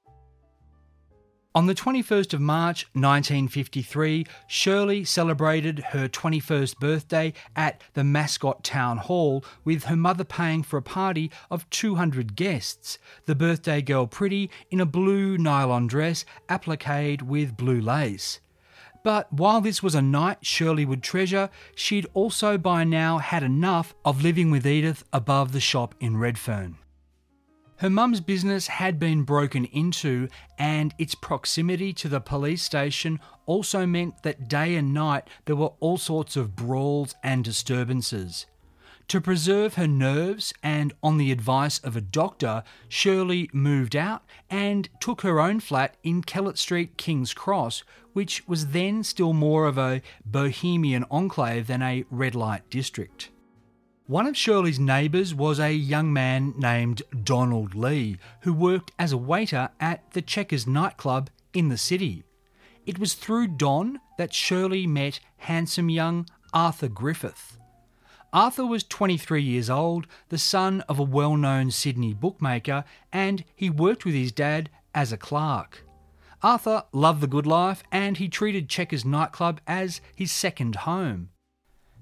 On 1.55 1.67
the 1.67 1.73
21st 1.73 2.33
of 2.33 2.41
March 2.41 2.85
1953, 2.91 4.25
Shirley 4.45 5.05
celebrated 5.05 5.79
her 5.91 6.09
21st 6.09 6.77
birthday 6.79 7.31
at 7.55 7.79
the 7.93 8.03
Mascot 8.03 8.61
Town 8.61 8.97
Hall 8.97 9.41
with 9.63 9.85
her 9.85 9.95
mother 9.95 10.25
paying 10.25 10.63
for 10.63 10.75
a 10.75 10.81
party 10.81 11.31
of 11.49 11.69
200 11.69 12.35
guests. 12.35 12.99
The 13.25 13.35
birthday 13.35 13.81
girl 13.81 14.05
pretty 14.05 14.51
in 14.69 14.81
a 14.81 14.85
blue 14.85 15.37
nylon 15.37 15.87
dress 15.87 16.25
appliqued 16.49 17.21
with 17.21 17.55
blue 17.55 17.79
lace. 17.79 18.41
But 19.01 19.31
while 19.31 19.61
this 19.61 19.81
was 19.81 19.95
a 19.95 20.01
night 20.01 20.39
Shirley 20.45 20.83
would 20.83 21.03
treasure, 21.03 21.49
she'd 21.73 22.07
also 22.13 22.57
by 22.57 22.83
now 22.83 23.19
had 23.19 23.43
enough 23.43 23.95
of 24.03 24.21
living 24.21 24.51
with 24.51 24.67
Edith 24.67 25.05
above 25.13 25.53
the 25.53 25.61
shop 25.61 25.95
in 26.01 26.17
Redfern. 26.17 26.79
Her 27.79 27.89
mum's 27.89 28.21
business 28.21 28.67
had 28.67 28.99
been 28.99 29.23
broken 29.23 29.65
into, 29.65 30.29
and 30.57 30.93
its 30.97 31.13
proximity 31.13 31.91
to 31.93 32.07
the 32.07 32.21
police 32.21 32.63
station 32.63 33.19
also 33.45 33.85
meant 33.85 34.23
that 34.23 34.47
day 34.47 34.75
and 34.75 34.93
night 34.93 35.27
there 35.43 35.57
were 35.57 35.73
all 35.81 35.97
sorts 35.97 36.37
of 36.37 36.55
brawls 36.55 37.15
and 37.21 37.43
disturbances. 37.43 38.45
To 39.09 39.19
preserve 39.21 39.75
her 39.75 39.87
nerves 39.87 40.53
and 40.63 40.93
on 41.03 41.17
the 41.17 41.31
advice 41.31 41.77
of 41.79 41.95
a 41.95 42.01
doctor, 42.01 42.63
Shirley 42.87 43.49
moved 43.53 43.95
out 43.95 44.23
and 44.49 44.89
took 44.99 45.21
her 45.21 45.39
own 45.39 45.59
flat 45.59 45.95
in 46.01 46.23
Kellett 46.23 46.57
Street, 46.57 46.97
King's 46.97 47.33
Cross, 47.33 47.83
which 48.13 48.47
was 48.47 48.67
then 48.67 49.03
still 49.03 49.33
more 49.33 49.67
of 49.67 49.77
a 49.77 50.01
bohemian 50.25 51.05
enclave 51.11 51.67
than 51.67 51.81
a 51.81 52.05
red 52.09 52.33
light 52.35 52.67
district. 52.69 53.29
One 54.07 54.27
of 54.27 54.37
Shirley's 54.37 54.79
neighbours 54.79 55.33
was 55.33 55.59
a 55.59 55.73
young 55.73 56.13
man 56.13 56.53
named 56.59 57.01
Donald 57.23 57.73
Lee, 57.73 58.17
who 58.41 58.53
worked 58.53 58.91
as 58.99 59.11
a 59.11 59.17
waiter 59.17 59.69
at 59.79 60.11
the 60.11 60.21
Checkers 60.21 60.67
nightclub 60.67 61.31
in 61.55 61.69
the 61.69 61.77
city. 61.77 62.23
It 62.85 62.99
was 62.99 63.15
through 63.15 63.47
Don 63.47 63.99
that 64.19 64.31
Shirley 64.31 64.85
met 64.85 65.21
handsome 65.37 65.89
young 65.89 66.27
Arthur 66.53 66.87
Griffith. 66.87 67.57
Arthur 68.31 68.67
was 68.67 68.83
23 68.83 69.41
years 69.41 69.71
old, 69.71 70.05
the 70.29 70.37
son 70.37 70.81
of 70.81 70.99
a 70.99 71.03
well 71.03 71.35
known 71.35 71.71
Sydney 71.71 72.13
bookmaker, 72.13 72.83
and 73.11 73.43
he 73.55 73.71
worked 73.71 74.05
with 74.05 74.13
his 74.13 74.31
dad 74.31 74.69
as 74.93 75.11
a 75.11 75.17
clerk. 75.17 75.83
Arthur 76.43 76.83
loved 76.91 77.21
the 77.21 77.27
good 77.27 77.47
life 77.47 77.81
and 77.91 78.17
he 78.17 78.29
treated 78.29 78.69
Checkers 78.69 79.03
nightclub 79.03 79.61
as 79.65 79.99
his 80.15 80.31
second 80.31 80.75
home. 80.75 81.29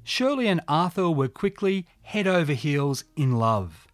Shirley 0.03 0.47
and 0.47 0.61
Arthur 0.67 1.09
were 1.09 1.27
quickly 1.27 1.85
head 2.01 2.27
over 2.27 2.53
heels 2.53 3.05
in 3.15 3.33
love. 3.33 3.87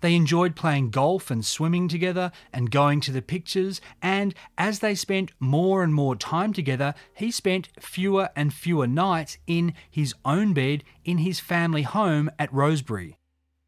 They 0.00 0.16
enjoyed 0.16 0.56
playing 0.56 0.90
golf 0.90 1.30
and 1.30 1.44
swimming 1.44 1.86
together 1.86 2.32
and 2.52 2.72
going 2.72 3.00
to 3.02 3.12
the 3.12 3.22
pictures, 3.22 3.80
and 4.02 4.34
as 4.58 4.80
they 4.80 4.96
spent 4.96 5.30
more 5.38 5.84
and 5.84 5.94
more 5.94 6.16
time 6.16 6.52
together, 6.52 6.94
he 7.14 7.30
spent 7.30 7.68
fewer 7.78 8.30
and 8.34 8.52
fewer 8.52 8.88
nights 8.88 9.38
in 9.46 9.74
his 9.88 10.12
own 10.24 10.54
bed 10.54 10.82
in 11.04 11.18
his 11.18 11.38
family 11.38 11.82
home 11.82 12.28
at 12.36 12.52
Rosebery. 12.52 13.14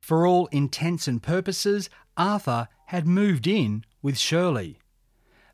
For 0.03 0.27
all 0.27 0.47
intents 0.49 1.07
and 1.07 1.23
purposes, 1.23 1.89
Arthur 2.17 2.67
had 2.87 3.07
moved 3.07 3.47
in 3.47 3.85
with 4.03 4.19
Shirley. 4.19 4.79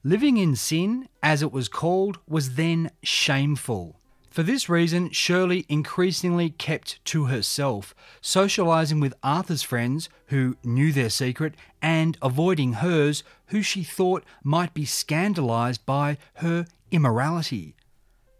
Living 0.02 0.38
in 0.38 0.56
sin, 0.56 1.08
as 1.22 1.42
it 1.42 1.52
was 1.52 1.68
called, 1.68 2.18
was 2.26 2.54
then 2.54 2.90
shameful. 3.02 3.99
For 4.30 4.44
this 4.44 4.68
reason, 4.68 5.10
Shirley 5.10 5.66
increasingly 5.68 6.50
kept 6.50 7.04
to 7.06 7.24
herself, 7.24 7.96
socialising 8.22 9.00
with 9.00 9.14
Arthur's 9.24 9.64
friends 9.64 10.08
who 10.26 10.56
knew 10.62 10.92
their 10.92 11.10
secret 11.10 11.54
and 11.82 12.16
avoiding 12.22 12.74
hers 12.74 13.24
who 13.46 13.60
she 13.60 13.82
thought 13.82 14.24
might 14.44 14.72
be 14.72 14.84
scandalised 14.84 15.84
by 15.84 16.16
her 16.34 16.66
immorality. 16.92 17.74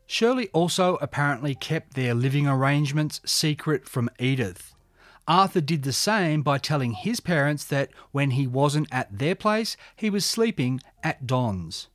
Shirley 0.07 0.49
also 0.53 0.97
apparently 0.97 1.57
kept 1.57 1.95
their 1.95 2.15
living 2.15 2.47
arrangements 2.47 3.21
secret 3.25 3.89
from 3.89 4.11
Edith. 4.21 4.73
Arthur 5.27 5.61
did 5.61 5.83
the 5.83 5.93
same 5.93 6.43
by 6.43 6.59
telling 6.59 6.93
his 6.93 7.19
parents 7.19 7.65
that 7.65 7.91
when 8.13 8.33
he 8.33 8.47
wasn't 8.47 8.89
at 8.93 9.19
their 9.19 9.35
place, 9.35 9.77
he 9.97 10.09
was 10.09 10.25
sleeping 10.25 10.81
at 11.03 11.27
Don's. 11.27 11.89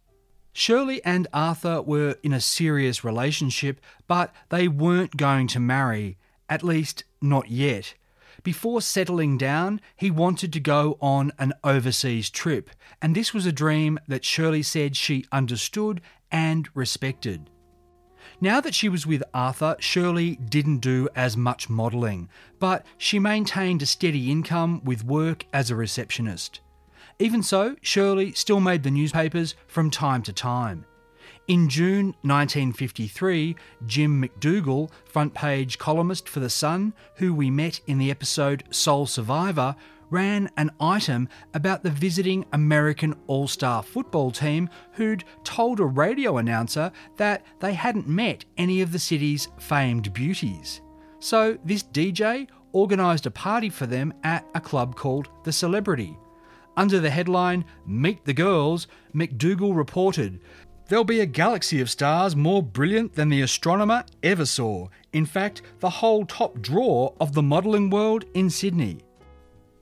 Shirley 0.57 1.03
and 1.03 1.27
Arthur 1.33 1.81
were 1.81 2.15
in 2.23 2.31
a 2.31 2.39
serious 2.39 3.03
relationship, 3.03 3.81
but 4.07 4.33
they 4.47 4.69
weren't 4.69 5.17
going 5.17 5.47
to 5.47 5.59
marry, 5.59 6.17
at 6.47 6.63
least 6.63 7.03
not 7.21 7.49
yet. 7.49 7.93
Before 8.41 8.81
settling 8.81 9.37
down, 9.37 9.81
he 9.97 10.09
wanted 10.09 10.53
to 10.53 10.61
go 10.61 10.97
on 11.01 11.33
an 11.39 11.51
overseas 11.61 12.29
trip, 12.29 12.69
and 13.01 13.13
this 13.13 13.33
was 13.33 13.45
a 13.45 13.51
dream 13.51 13.99
that 14.07 14.23
Shirley 14.23 14.63
said 14.63 14.95
she 14.95 15.25
understood 15.29 15.99
and 16.31 16.69
respected. 16.73 17.49
Now 18.39 18.61
that 18.61 18.73
she 18.73 18.87
was 18.87 19.05
with 19.05 19.23
Arthur, 19.33 19.75
Shirley 19.79 20.37
didn't 20.37 20.79
do 20.79 21.09
as 21.17 21.35
much 21.35 21.69
modelling, 21.69 22.29
but 22.59 22.85
she 22.97 23.19
maintained 23.19 23.81
a 23.81 23.85
steady 23.85 24.31
income 24.31 24.81
with 24.85 25.03
work 25.03 25.45
as 25.51 25.69
a 25.69 25.75
receptionist. 25.75 26.61
Even 27.17 27.41
so, 27.41 27.75
Shirley 27.81 28.33
still 28.33 28.59
made 28.59 28.83
the 28.83 28.91
newspapers 28.91 29.55
from 29.67 29.89
time 29.89 30.21
to 30.23 30.33
time. 30.33 30.85
In 31.47 31.69
June 31.69 32.07
1953, 32.23 33.55
Jim 33.85 34.21
McDougall, 34.21 34.89
front 35.05 35.33
page 35.33 35.77
columnist 35.77 36.27
for 36.27 36.41
The 36.41 36.49
Sun, 36.49 36.93
who 37.15 37.33
we 37.33 37.49
met 37.49 37.79
in 37.87 37.99
the 37.99 38.11
episode 38.11 38.63
Sole 38.69 39.05
Survivor, 39.05 39.75
ran 40.09 40.49
an 40.57 40.71
item 40.79 41.29
about 41.53 41.83
the 41.83 41.89
visiting 41.89 42.45
American 42.51 43.15
All 43.27 43.47
Star 43.47 43.81
football 43.81 44.31
team 44.31 44.69
who'd 44.93 45.23
told 45.43 45.79
a 45.79 45.85
radio 45.85 46.37
announcer 46.37 46.91
that 47.15 47.45
they 47.59 47.73
hadn't 47.73 48.07
met 48.07 48.43
any 48.57 48.81
of 48.81 48.91
the 48.91 48.99
city's 48.99 49.47
famed 49.57 50.13
beauties. 50.13 50.81
So 51.19 51.57
this 51.63 51.83
DJ 51.83 52.47
organised 52.73 53.25
a 53.25 53.31
party 53.31 53.69
for 53.69 53.85
them 53.85 54.13
at 54.23 54.45
a 54.53 54.59
club 54.59 54.95
called 54.95 55.29
The 55.43 55.53
Celebrity. 55.53 56.17
Under 56.77 56.99
the 56.99 57.09
headline, 57.09 57.65
Meet 57.85 58.25
the 58.25 58.33
Girls, 58.33 58.87
McDougall 59.13 59.75
reported, 59.75 60.39
There'll 60.87 61.03
be 61.03 61.19
a 61.19 61.25
galaxy 61.25 61.81
of 61.81 61.89
stars 61.89 62.35
more 62.35 62.61
brilliant 62.61 63.13
than 63.13 63.29
the 63.29 63.41
astronomer 63.41 64.05
ever 64.21 64.45
saw. 64.45 64.89
In 65.13 65.25
fact, 65.25 65.63
the 65.79 65.89
whole 65.89 66.25
top 66.25 66.61
drawer 66.61 67.15
of 67.19 67.33
the 67.33 67.41
modelling 67.41 67.89
world 67.89 68.25
in 68.35 68.51
Sydney. 68.51 68.99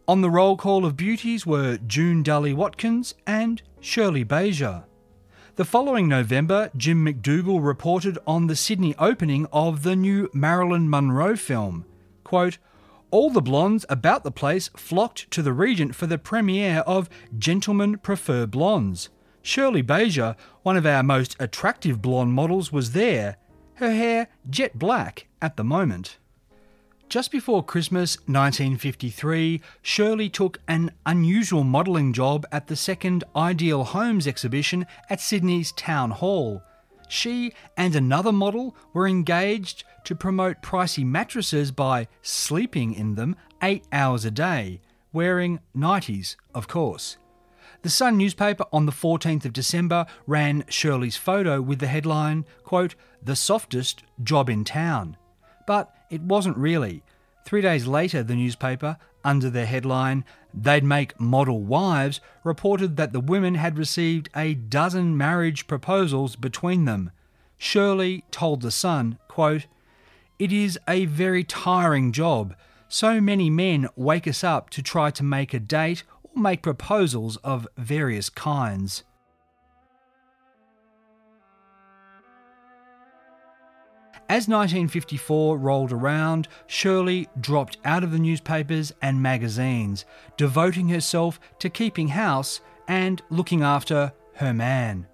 On 0.08 0.22
the 0.22 0.30
roll 0.30 0.56
call 0.56 0.86
of 0.86 0.96
beauties 0.96 1.46
were 1.46 1.78
June 1.88 2.24
Dally 2.24 2.54
Watkins 2.54 3.16
and 3.28 3.62
Shirley 3.82 4.24
Beiger. 4.24 4.86
The 5.56 5.66
following 5.66 6.08
November, 6.08 6.72
Jim 6.78 7.06
McDougall 7.06 7.64
reported 7.64 8.18
on 8.26 8.48
the 8.48 8.56
Sydney 8.56 8.96
opening 8.98 9.46
of 9.52 9.84
the 9.84 9.96
new 9.96 10.30
Marilyn 10.34 10.90
Monroe 10.90 11.36
film. 11.36 11.86
Quote, 12.24 12.58
all 13.14 13.30
the 13.30 13.42
blondes 13.44 13.86
about 13.90 14.24
the 14.24 14.32
place 14.32 14.72
flocked 14.76 15.30
to 15.30 15.44
the 15.44 15.54
Regent 15.54 15.94
for 15.94 16.08
the 16.08 16.18
premiere 16.18 16.80
of 16.88 17.08
Gentlemen 17.38 18.00
Prefer 18.00 18.48
Blondes. 18.48 19.10
Shirley 19.44 19.84
Beiger, 19.84 20.36
one 20.64 20.78
of 20.78 20.88
our 20.88 21.04
most 21.04 21.36
attractive 21.40 22.02
blonde 22.02 22.34
models, 22.34 22.72
was 22.72 22.94
there, 22.94 23.38
her 23.76 23.94
hair 23.94 24.30
jet 24.50 24.80
black 24.80 25.28
at 25.44 25.58
the 25.58 25.64
moment. 25.64 26.18
Just 27.08 27.30
before 27.30 27.64
Christmas 27.64 28.16
1953, 28.22 29.62
Shirley 29.84 30.28
took 30.28 30.60
an 30.68 30.90
unusual 31.06 31.64
modelling 31.64 32.14
job 32.14 32.48
at 32.52 32.66
the 32.66 32.76
second 32.76 33.24
Ideal 33.36 33.84
Homes 33.84 34.26
exhibition 34.26 34.88
at 35.12 35.22
Sydney's 35.22 35.72
Town 35.74 36.10
Hall. 36.10 36.64
She 37.10 37.54
and 37.78 37.96
another 37.96 38.32
model 38.32 38.76
were 38.92 39.08
engaged 39.08 39.84
to 40.04 40.16
promote 40.16 40.62
pricey 40.62 41.06
mattresses 41.06 41.72
by 41.72 42.08
sleeping 42.22 42.94
in 42.94 43.16
them 43.16 43.36
eight 43.62 43.86
hours 43.92 44.26
a 44.26 44.32
day, 44.32 44.82
wearing 45.12 45.60
nighties, 45.76 46.36
of 46.54 46.68
course. 46.68 47.18
The 47.84 47.90
Sun 47.90 48.18
newspaper 48.18 48.66
on 48.72 48.86
the 48.86 48.92
14th 48.92 49.44
of 49.46 49.54
December 49.54 50.06
ran 50.26 50.64
Shirley's 50.70 51.18
photo 51.18 51.62
with 51.62 51.80
the 51.80 51.88
headline, 51.88 52.46
quote, 52.64 52.96
The 53.22 53.36
softest 53.36 54.04
job 54.24 54.50
in 54.50 54.64
town. 54.64 55.18
But 55.68 55.94
it 56.10 56.22
wasn't 56.22 56.58
really. 56.58 57.04
Three 57.46 57.62
days 57.62 57.86
later, 57.86 58.24
the 58.24 58.36
newspaper, 58.36 58.98
under 59.24 59.50
their 59.50 59.66
headline, 59.66 60.24
They'd 60.54 60.84
Make 60.84 61.20
Model 61.20 61.62
Wives, 61.62 62.22
reported 62.44 62.96
that 62.96 63.12
the 63.12 63.20
women 63.20 63.56
had 63.56 63.78
received 63.78 64.30
a 64.36 64.54
dozen 64.54 65.18
marriage 65.18 65.68
proposals 65.68 66.36
between 66.36 66.86
them. 66.86 67.12
Shirley 67.58 68.24
told 68.32 68.62
The 68.62 68.72
Sun, 68.72 69.18
quote, 69.28 69.66
It 70.44 70.52
is 70.52 70.78
a 70.90 71.06
very 71.06 71.46
tiring 71.46 72.12
job. 72.12 72.54
So 72.90 73.22
many 73.22 73.50
men 73.50 73.88
wake 73.96 74.28
us 74.28 74.44
up 74.44 74.70
to 74.72 74.82
try 74.82 75.10
to 75.10 75.24
make 75.24 75.54
a 75.54 75.60
date 75.60 76.04
or 76.22 76.42
make 76.42 76.62
proposals 76.62 77.38
of 77.46 77.66
various 77.78 78.30
kinds. 78.30 79.06
As 84.28 84.50
1954 84.50 85.58
rolled 85.58 85.94
around, 85.94 86.50
Shirley 86.68 87.30
dropped 87.40 87.78
out 87.86 88.04
of 88.04 88.12
the 88.12 88.20
newspapers 88.20 88.92
and 89.02 89.22
magazines, 89.22 90.04
devoting 90.36 90.90
herself 90.90 91.40
to 91.60 91.70
keeping 91.70 92.10
house 92.10 92.60
and 92.90 93.22
looking 93.30 93.64
after 93.64 94.12
her 94.36 94.54
man. 94.54 95.08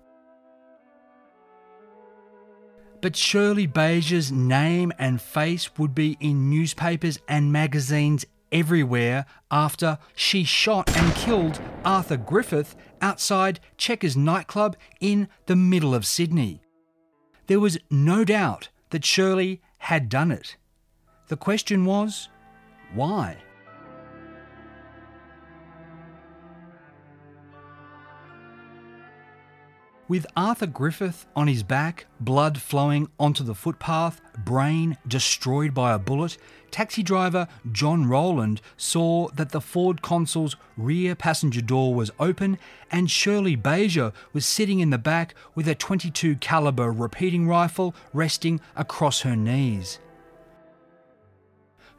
But 3.01 3.15
Shirley 3.15 3.67
Beiger's 3.67 4.31
name 4.31 4.91
and 4.99 5.21
face 5.21 5.77
would 5.77 5.95
be 5.95 6.17
in 6.19 6.49
newspapers 6.49 7.17
and 7.29 7.51
magazines 7.51 8.25
everywhere 8.51 9.25
after 9.49 9.97
she 10.15 10.43
shot 10.43 10.95
and 10.97 11.15
killed 11.15 11.61
Arthur 11.85 12.17
Griffith 12.17 12.75
outside 13.01 13.59
Checkers 13.77 14.17
nightclub 14.17 14.75
in 14.99 15.29
the 15.45 15.55
middle 15.55 15.95
of 15.95 16.05
Sydney. 16.05 16.61
There 17.47 17.59
was 17.59 17.77
no 17.89 18.25
doubt 18.25 18.69
that 18.89 19.05
Shirley 19.05 19.61
had 19.77 20.09
done 20.09 20.31
it. 20.31 20.57
The 21.27 21.37
question 21.37 21.85
was, 21.85 22.27
why? 22.93 23.37
With 30.09 30.25
Arthur 30.35 30.65
Griffith 30.65 31.27
on 31.35 31.45
his 31.45 31.61
back, 31.61 32.07
blood 32.19 32.59
flowing 32.59 33.09
onto 33.19 33.43
the 33.43 33.53
footpath, 33.53 34.19
brain 34.43 34.97
destroyed 35.07 35.75
by 35.75 35.93
a 35.93 35.99
bullet, 35.99 36.35
taxi 36.71 37.03
driver 37.03 37.47
John 37.71 38.07
Rowland 38.07 38.59
saw 38.75 39.27
that 39.35 39.51
the 39.51 39.61
Ford 39.61 40.01
Consul's 40.01 40.55
rear 40.75 41.13
passenger 41.13 41.61
door 41.61 41.93
was 41.93 42.09
open 42.19 42.57
and 42.89 43.11
Shirley 43.11 43.55
Beiger 43.55 44.11
was 44.33 44.47
sitting 44.47 44.79
in 44.79 44.89
the 44.89 44.97
back 44.97 45.35
with 45.53 45.67
a 45.67 45.75
22 45.75 46.37
caliber 46.37 46.91
repeating 46.91 47.47
rifle 47.47 47.93
resting 48.11 48.59
across 48.75 49.21
her 49.21 49.35
knees. 49.35 49.99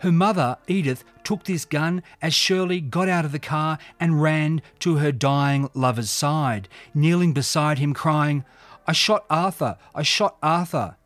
Her 0.00 0.12
mother, 0.12 0.56
Edith, 0.66 1.04
took 1.24 1.44
this 1.44 1.66
gun 1.66 2.02
as 2.22 2.32
Shirley 2.32 2.80
got 2.80 3.08
out 3.08 3.26
of 3.26 3.32
the 3.32 3.38
car 3.38 3.78
and 3.98 4.22
ran 4.22 4.62
to 4.80 4.96
her 4.96 5.12
dying 5.12 5.68
lover's 5.74 6.10
side, 6.10 6.68
kneeling 6.94 7.34
beside 7.34 7.78
him, 7.78 7.92
crying, 7.92 8.44
I 8.86 8.92
shot 8.92 9.26
Arthur, 9.28 9.76
I 9.94 10.02
shot 10.02 10.36
Arthur. 10.42 10.96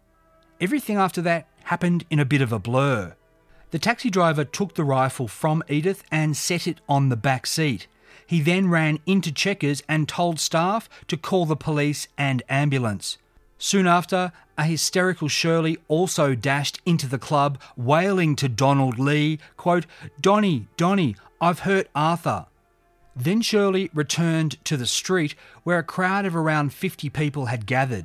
Everything 0.61 0.97
after 0.97 1.21
that 1.23 1.49
happened 1.65 2.05
in 2.09 2.21
a 2.21 2.25
bit 2.25 2.41
of 2.41 2.53
a 2.53 2.61
blur. 2.61 3.17
The 3.73 3.81
taxi 3.81 4.11
driver 4.11 4.45
took 4.45 4.75
the 4.75 4.85
rifle 4.85 5.27
from 5.27 5.65
Edith 5.69 6.05
and 6.13 6.37
set 6.37 6.69
it 6.69 6.81
on 6.89 7.09
the 7.09 7.17
back 7.17 7.47
seat. 7.47 7.89
He 8.27 8.41
then 8.41 8.71
ran 8.71 9.01
into 9.07 9.33
Checkers 9.33 9.83
and 9.89 10.09
told 10.09 10.39
staff 10.39 10.89
to 11.09 11.17
call 11.17 11.47
the 11.47 11.57
police 11.57 12.07
and 12.17 12.45
ambulance. 12.49 13.19
Soon 13.65 13.87
after, 13.87 14.31
a 14.59 14.65
hysterical 14.65 15.27
Shirley 15.27 15.79
also 15.89 16.35
dashed 16.35 16.83
into 16.85 17.07
the 17.07 17.19
club, 17.19 17.59
wailing 17.79 18.37
to 18.37 18.47
Donald 18.47 18.99
Lee, 18.99 19.39
quote, 19.57 19.87
Donny, 20.21 20.67
Donny, 20.77 21.17
I've 21.41 21.61
hurt 21.61 21.89
Arthur. 21.95 22.45
Then 23.17 23.41
Shirley 23.41 23.89
returned 23.95 24.63
to 24.67 24.77
the 24.77 24.85
street 24.85 25.35
where 25.63 25.79
a 25.79 25.83
crowd 25.83 26.27
of 26.27 26.37
around 26.37 26.75
50 26.75 27.09
people 27.09 27.47
had 27.47 27.65
gathered. 27.65 28.05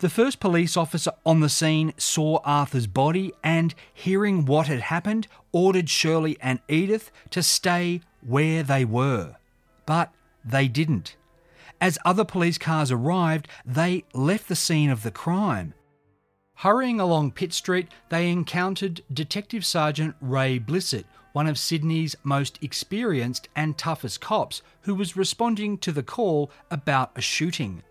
The 0.00 0.10
first 0.10 0.40
police 0.40 0.76
officer 0.76 1.12
on 1.24 1.40
the 1.40 1.48
scene 1.48 1.94
saw 1.96 2.40
Arthur's 2.44 2.86
body 2.86 3.32
and, 3.42 3.74
hearing 3.94 4.44
what 4.44 4.66
had 4.66 4.80
happened, 4.80 5.26
ordered 5.52 5.88
Shirley 5.88 6.36
and 6.38 6.60
Edith 6.68 7.10
to 7.30 7.42
stay 7.42 8.02
where 8.20 8.62
they 8.62 8.84
were. 8.84 9.36
But 9.86 10.12
they 10.44 10.68
didn't. 10.68 11.16
As 11.82 11.98
other 12.04 12.24
police 12.24 12.58
cars 12.58 12.92
arrived, 12.92 13.48
they 13.66 14.04
left 14.14 14.46
the 14.46 14.54
scene 14.54 14.88
of 14.88 15.02
the 15.02 15.10
crime. 15.10 15.74
Hurrying 16.58 17.00
along 17.00 17.32
Pitt 17.32 17.52
Street, 17.52 17.88
they 18.08 18.30
encountered 18.30 19.02
Detective 19.12 19.66
Sergeant 19.66 20.14
Ray 20.20 20.60
Blissett, 20.60 21.06
one 21.32 21.48
of 21.48 21.58
Sydney's 21.58 22.14
most 22.22 22.62
experienced 22.62 23.48
and 23.56 23.76
toughest 23.76 24.20
cops, 24.20 24.62
who 24.82 24.94
was 24.94 25.16
responding 25.16 25.76
to 25.78 25.90
the 25.90 26.04
call 26.04 26.52
about 26.70 27.10
a 27.16 27.20
shooting. 27.20 27.82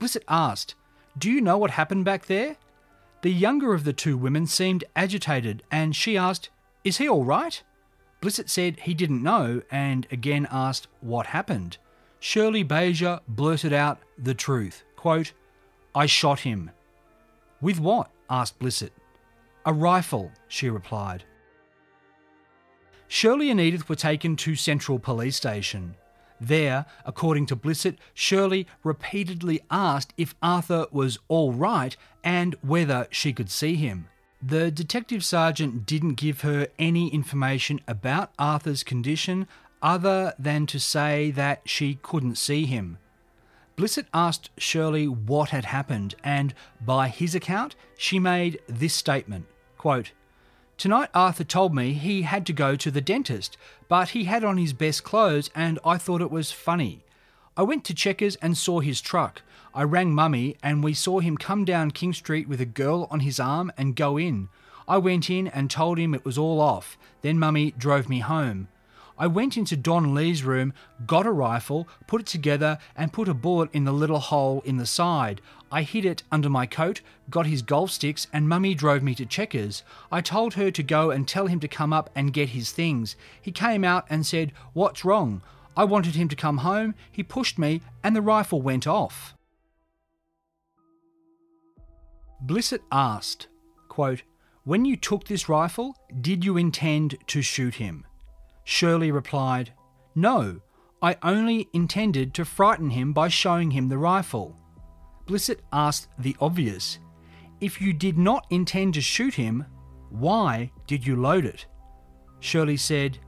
Blissett 0.00 0.24
asked, 0.26 0.74
Do 1.18 1.30
you 1.30 1.42
know 1.42 1.58
what 1.58 1.72
happened 1.72 2.06
back 2.06 2.24
there? 2.24 2.56
The 3.20 3.30
younger 3.30 3.74
of 3.74 3.84
the 3.84 3.92
two 3.92 4.16
women 4.16 4.46
seemed 4.46 4.84
agitated, 4.96 5.62
and 5.70 5.94
she 5.94 6.16
asked, 6.16 6.48
Is 6.82 6.96
he 6.96 7.06
all 7.06 7.26
right? 7.26 7.62
Blissett 8.22 8.48
said 8.48 8.80
he 8.80 8.94
didn't 8.94 9.22
know 9.22 9.60
and 9.70 10.06
again 10.10 10.48
asked 10.50 10.88
what 11.02 11.26
happened. 11.26 11.76
Shirley 12.26 12.64
Beiger 12.64 13.20
blurted 13.28 13.74
out 13.74 13.98
the 14.16 14.32
truth. 14.32 14.82
Quote, 14.96 15.34
I 15.94 16.06
shot 16.06 16.40
him. 16.40 16.70
With 17.60 17.78
what? 17.78 18.10
asked 18.30 18.58
Blissett. 18.58 18.92
A 19.66 19.74
rifle, 19.74 20.32
she 20.48 20.70
replied. 20.70 21.24
Shirley 23.08 23.50
and 23.50 23.60
Edith 23.60 23.90
were 23.90 23.94
taken 23.94 24.36
to 24.36 24.54
Central 24.54 24.98
Police 24.98 25.36
Station. 25.36 25.96
There, 26.40 26.86
according 27.04 27.44
to 27.48 27.56
Blissett, 27.56 27.98
Shirley 28.14 28.66
repeatedly 28.82 29.60
asked 29.70 30.14
if 30.16 30.34
Arthur 30.42 30.86
was 30.90 31.18
all 31.28 31.52
right 31.52 31.94
and 32.24 32.56
whether 32.62 33.06
she 33.10 33.34
could 33.34 33.50
see 33.50 33.74
him. 33.74 34.08
The 34.42 34.70
detective 34.70 35.24
sergeant 35.24 35.84
didn't 35.84 36.14
give 36.14 36.40
her 36.40 36.68
any 36.78 37.08
information 37.08 37.80
about 37.86 38.32
Arthur's 38.38 38.82
condition 38.82 39.46
other 39.84 40.34
than 40.38 40.66
to 40.66 40.80
say 40.80 41.30
that 41.30 41.60
she 41.66 41.98
couldn't 42.02 42.36
see 42.36 42.64
him. 42.64 42.98
Blissett 43.76 44.06
asked 44.14 44.50
Shirley 44.56 45.06
what 45.06 45.50
had 45.50 45.66
happened, 45.66 46.14
and 46.24 46.54
by 46.80 47.08
his 47.08 47.34
account, 47.34 47.76
she 47.96 48.18
made 48.18 48.58
this 48.66 48.94
statement 48.94 49.46
quote, 49.84 50.12
Tonight 50.78 51.10
Arthur 51.12 51.44
told 51.44 51.74
me 51.74 51.92
he 51.92 52.22
had 52.22 52.46
to 52.46 52.52
go 52.54 52.74
to 52.74 52.90
the 52.90 53.02
dentist, 53.02 53.58
but 53.86 54.08
he 54.10 54.24
had 54.24 54.42
on 54.42 54.56
his 54.56 54.72
best 54.72 55.04
clothes 55.04 55.50
and 55.54 55.78
I 55.84 55.98
thought 55.98 56.22
it 56.22 56.30
was 56.30 56.50
funny. 56.50 57.04
I 57.54 57.64
went 57.64 57.84
to 57.84 57.94
Checkers 57.94 58.36
and 58.36 58.56
saw 58.56 58.80
his 58.80 59.02
truck. 59.02 59.42
I 59.74 59.82
rang 59.82 60.14
Mummy 60.14 60.56
and 60.62 60.82
we 60.82 60.94
saw 60.94 61.20
him 61.20 61.36
come 61.36 61.66
down 61.66 61.90
King 61.90 62.14
Street 62.14 62.48
with 62.48 62.62
a 62.62 62.66
girl 62.66 63.06
on 63.10 63.20
his 63.20 63.38
arm 63.38 63.70
and 63.76 63.94
go 63.94 64.16
in. 64.16 64.48
I 64.88 64.96
went 64.96 65.28
in 65.28 65.48
and 65.48 65.70
told 65.70 65.98
him 65.98 66.14
it 66.14 66.24
was 66.24 66.38
all 66.38 66.62
off. 66.62 66.96
Then 67.20 67.38
Mummy 67.38 67.72
drove 67.76 68.08
me 68.08 68.20
home. 68.20 68.68
I 69.16 69.28
went 69.28 69.56
into 69.56 69.76
Don 69.76 70.14
Lee's 70.14 70.42
room, 70.42 70.72
got 71.06 71.26
a 71.26 71.32
rifle, 71.32 71.86
put 72.06 72.22
it 72.22 72.26
together, 72.26 72.78
and 72.96 73.12
put 73.12 73.28
a 73.28 73.34
bullet 73.34 73.70
in 73.72 73.84
the 73.84 73.92
little 73.92 74.18
hole 74.18 74.60
in 74.64 74.76
the 74.76 74.86
side. 74.86 75.40
I 75.70 75.82
hid 75.82 76.04
it 76.04 76.24
under 76.32 76.48
my 76.48 76.66
coat, 76.66 77.00
got 77.30 77.46
his 77.46 77.62
golf 77.62 77.90
sticks, 77.90 78.26
and 78.32 78.48
Mummy 78.48 78.74
drove 78.74 79.02
me 79.02 79.14
to 79.16 79.26
Checkers. 79.26 79.82
I 80.10 80.20
told 80.20 80.54
her 80.54 80.70
to 80.70 80.82
go 80.82 81.10
and 81.10 81.28
tell 81.28 81.46
him 81.46 81.60
to 81.60 81.68
come 81.68 81.92
up 81.92 82.10
and 82.14 82.32
get 82.32 82.50
his 82.50 82.72
things. 82.72 83.14
He 83.40 83.52
came 83.52 83.84
out 83.84 84.04
and 84.10 84.26
said, 84.26 84.52
What's 84.72 85.04
wrong? 85.04 85.42
I 85.76 85.84
wanted 85.84 86.14
him 86.14 86.28
to 86.28 86.36
come 86.36 86.58
home. 86.58 86.94
He 87.10 87.22
pushed 87.22 87.58
me, 87.58 87.82
and 88.02 88.14
the 88.14 88.22
rifle 88.22 88.62
went 88.62 88.86
off. 88.86 89.34
Blissett 92.44 92.82
asked, 92.92 93.46
quote, 93.88 94.22
When 94.64 94.84
you 94.84 94.96
took 94.96 95.24
this 95.24 95.48
rifle, 95.48 95.96
did 96.20 96.44
you 96.44 96.56
intend 96.56 97.16
to 97.28 97.42
shoot 97.42 97.76
him? 97.76 98.04
Shirley 98.64 99.10
replied, 99.10 99.72
No, 100.14 100.60
I 101.02 101.16
only 101.22 101.68
intended 101.72 102.34
to 102.34 102.44
frighten 102.44 102.90
him 102.90 103.12
by 103.12 103.28
showing 103.28 103.70
him 103.70 103.88
the 103.88 103.98
rifle. 103.98 104.58
Blissett 105.26 105.60
asked 105.72 106.08
the 106.18 106.36
obvious 106.40 106.98
If 107.60 107.80
you 107.80 107.92
did 107.92 108.18
not 108.18 108.46
intend 108.50 108.94
to 108.94 109.00
shoot 109.00 109.34
him, 109.34 109.66
why 110.10 110.70
did 110.86 111.06
you 111.06 111.16
load 111.16 111.44
it? 111.44 111.66
Shirley 112.40 112.76
said, 112.76 113.18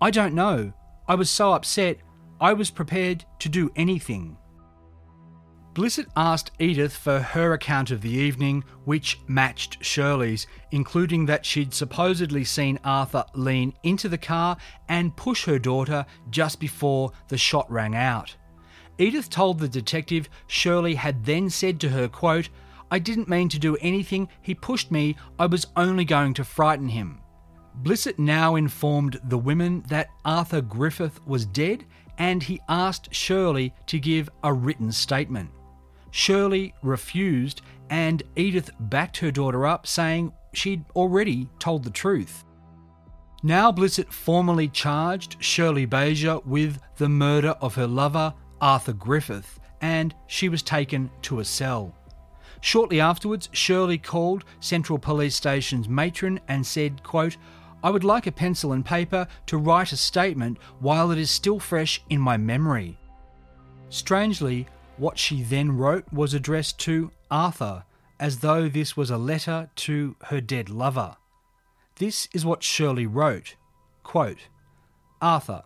I 0.00 0.10
don't 0.10 0.34
know. 0.34 0.72
I 1.06 1.14
was 1.14 1.30
so 1.30 1.52
upset, 1.52 1.98
I 2.40 2.52
was 2.52 2.70
prepared 2.70 3.24
to 3.40 3.48
do 3.48 3.70
anything. 3.76 4.36
Blissett 5.74 6.06
asked 6.16 6.52
Edith 6.60 6.96
for 6.96 7.18
her 7.18 7.52
account 7.52 7.90
of 7.90 8.00
the 8.00 8.12
evening, 8.12 8.62
which 8.84 9.18
matched 9.26 9.84
Shirley's, 9.84 10.46
including 10.70 11.26
that 11.26 11.44
she'd 11.44 11.74
supposedly 11.74 12.44
seen 12.44 12.78
Arthur 12.84 13.24
lean 13.34 13.72
into 13.82 14.08
the 14.08 14.16
car 14.16 14.56
and 14.88 15.16
push 15.16 15.46
her 15.46 15.58
daughter 15.58 16.06
just 16.30 16.60
before 16.60 17.10
the 17.26 17.36
shot 17.36 17.68
rang 17.68 17.96
out. 17.96 18.36
Edith 18.98 19.28
told 19.28 19.58
the 19.58 19.68
detective 19.68 20.28
Shirley 20.46 20.94
had 20.94 21.24
then 21.24 21.50
said 21.50 21.80
to 21.80 21.88
her, 21.88 22.06
quote, 22.06 22.50
I 22.92 23.00
didn't 23.00 23.28
mean 23.28 23.48
to 23.48 23.58
do 23.58 23.76
anything, 23.80 24.28
he 24.42 24.54
pushed 24.54 24.92
me, 24.92 25.16
I 25.40 25.46
was 25.46 25.66
only 25.74 26.04
going 26.04 26.34
to 26.34 26.44
frighten 26.44 26.86
him. 26.86 27.20
Blissett 27.82 28.20
now 28.20 28.54
informed 28.54 29.20
the 29.24 29.38
women 29.38 29.82
that 29.88 30.10
Arthur 30.24 30.60
Griffith 30.60 31.18
was 31.26 31.44
dead 31.44 31.84
and 32.16 32.44
he 32.44 32.60
asked 32.68 33.12
Shirley 33.12 33.74
to 33.86 33.98
give 33.98 34.30
a 34.44 34.52
written 34.52 34.92
statement. 34.92 35.50
Shirley 36.16 36.72
refused, 36.80 37.60
and 37.90 38.22
Edith 38.36 38.70
backed 38.78 39.16
her 39.16 39.32
daughter 39.32 39.66
up, 39.66 39.84
saying 39.84 40.32
she'd 40.52 40.84
already 40.94 41.48
told 41.58 41.82
the 41.82 41.90
truth. 41.90 42.44
Now 43.42 43.72
Blissett 43.72 44.12
formally 44.12 44.68
charged 44.68 45.42
Shirley 45.42 45.88
Beiger 45.88 46.46
with 46.46 46.78
the 46.98 47.08
murder 47.08 47.56
of 47.60 47.74
her 47.74 47.88
lover, 47.88 48.32
Arthur 48.60 48.92
Griffith, 48.92 49.58
and 49.80 50.14
she 50.28 50.48
was 50.48 50.62
taken 50.62 51.10
to 51.22 51.40
a 51.40 51.44
cell. 51.44 51.92
Shortly 52.60 53.00
afterwards, 53.00 53.48
Shirley 53.50 53.98
called 53.98 54.44
Central 54.60 55.00
Police 55.00 55.34
Station's 55.34 55.88
matron 55.88 56.38
and 56.46 56.64
said, 56.64 57.02
quote, 57.02 57.36
I 57.82 57.90
would 57.90 58.04
like 58.04 58.28
a 58.28 58.32
pencil 58.32 58.72
and 58.72 58.86
paper 58.86 59.26
to 59.46 59.58
write 59.58 59.90
a 59.90 59.96
statement 59.96 60.58
while 60.78 61.10
it 61.10 61.18
is 61.18 61.32
still 61.32 61.58
fresh 61.58 62.00
in 62.08 62.20
my 62.20 62.36
memory. 62.36 62.96
Strangely, 63.88 64.68
what 64.96 65.18
she 65.18 65.42
then 65.42 65.76
wrote 65.76 66.12
was 66.12 66.34
addressed 66.34 66.78
to 66.80 67.10
Arthur, 67.30 67.84
as 68.20 68.38
though 68.38 68.68
this 68.68 68.96
was 68.96 69.10
a 69.10 69.18
letter 69.18 69.70
to 69.76 70.16
her 70.24 70.40
dead 70.40 70.70
lover. 70.70 71.16
This 71.96 72.28
is 72.32 72.44
what 72.44 72.62
Shirley 72.62 73.06
wrote 73.06 73.56
quote, 74.02 74.48
Arthur, 75.20 75.62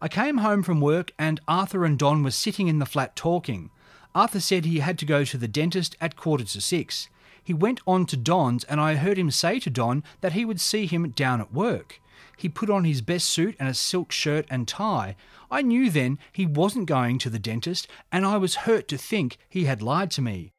I 0.00 0.08
came 0.08 0.38
home 0.38 0.62
from 0.62 0.80
work 0.80 1.12
and 1.18 1.40
Arthur 1.46 1.84
and 1.84 1.98
Don 1.98 2.22
were 2.22 2.32
sitting 2.32 2.68
in 2.68 2.80
the 2.80 2.86
flat 2.86 3.14
talking. 3.14 3.70
Arthur 4.14 4.40
said 4.40 4.64
he 4.64 4.80
had 4.80 4.98
to 4.98 5.06
go 5.06 5.24
to 5.24 5.38
the 5.38 5.48
dentist 5.48 5.96
at 6.00 6.16
quarter 6.16 6.44
to 6.44 6.60
six. 6.60 7.08
He 7.42 7.54
went 7.54 7.80
on 7.86 8.06
to 8.06 8.16
Don's 8.16 8.64
and 8.64 8.80
I 8.80 8.96
heard 8.96 9.16
him 9.16 9.30
say 9.30 9.60
to 9.60 9.70
Don 9.70 10.02
that 10.20 10.32
he 10.32 10.44
would 10.44 10.60
see 10.60 10.86
him 10.86 11.10
down 11.10 11.40
at 11.40 11.54
work. 11.54 12.00
He 12.42 12.48
put 12.48 12.70
on 12.70 12.82
his 12.82 13.02
best 13.02 13.28
suit 13.28 13.54
and 13.60 13.68
a 13.68 13.74
silk 13.74 14.10
shirt 14.10 14.46
and 14.50 14.66
tie. 14.66 15.14
I 15.48 15.62
knew 15.62 15.90
then 15.90 16.18
he 16.32 16.44
wasn't 16.44 16.86
going 16.86 17.18
to 17.18 17.30
the 17.30 17.38
dentist, 17.38 17.86
and 18.10 18.26
I 18.26 18.36
was 18.36 18.66
hurt 18.66 18.88
to 18.88 18.98
think 18.98 19.38
he 19.48 19.66
had 19.66 19.80
lied 19.80 20.10
to 20.10 20.22
me. 20.22 20.50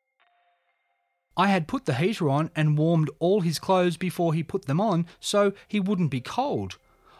I 1.36 1.50
had 1.50 1.68
put 1.68 1.84
the 1.84 1.96
heater 1.96 2.30
on 2.30 2.52
and 2.56 2.78
warmed 2.78 3.10
all 3.20 3.42
his 3.42 3.60
clothes 3.60 3.98
before 3.98 4.34
he 4.34 4.44
put 4.44 4.64
them 4.64 4.80
on 4.80 5.08
so 5.20 5.52
he 5.68 5.82
wouldn't 5.82 6.10
be 6.10 6.22
cold. 6.22 6.78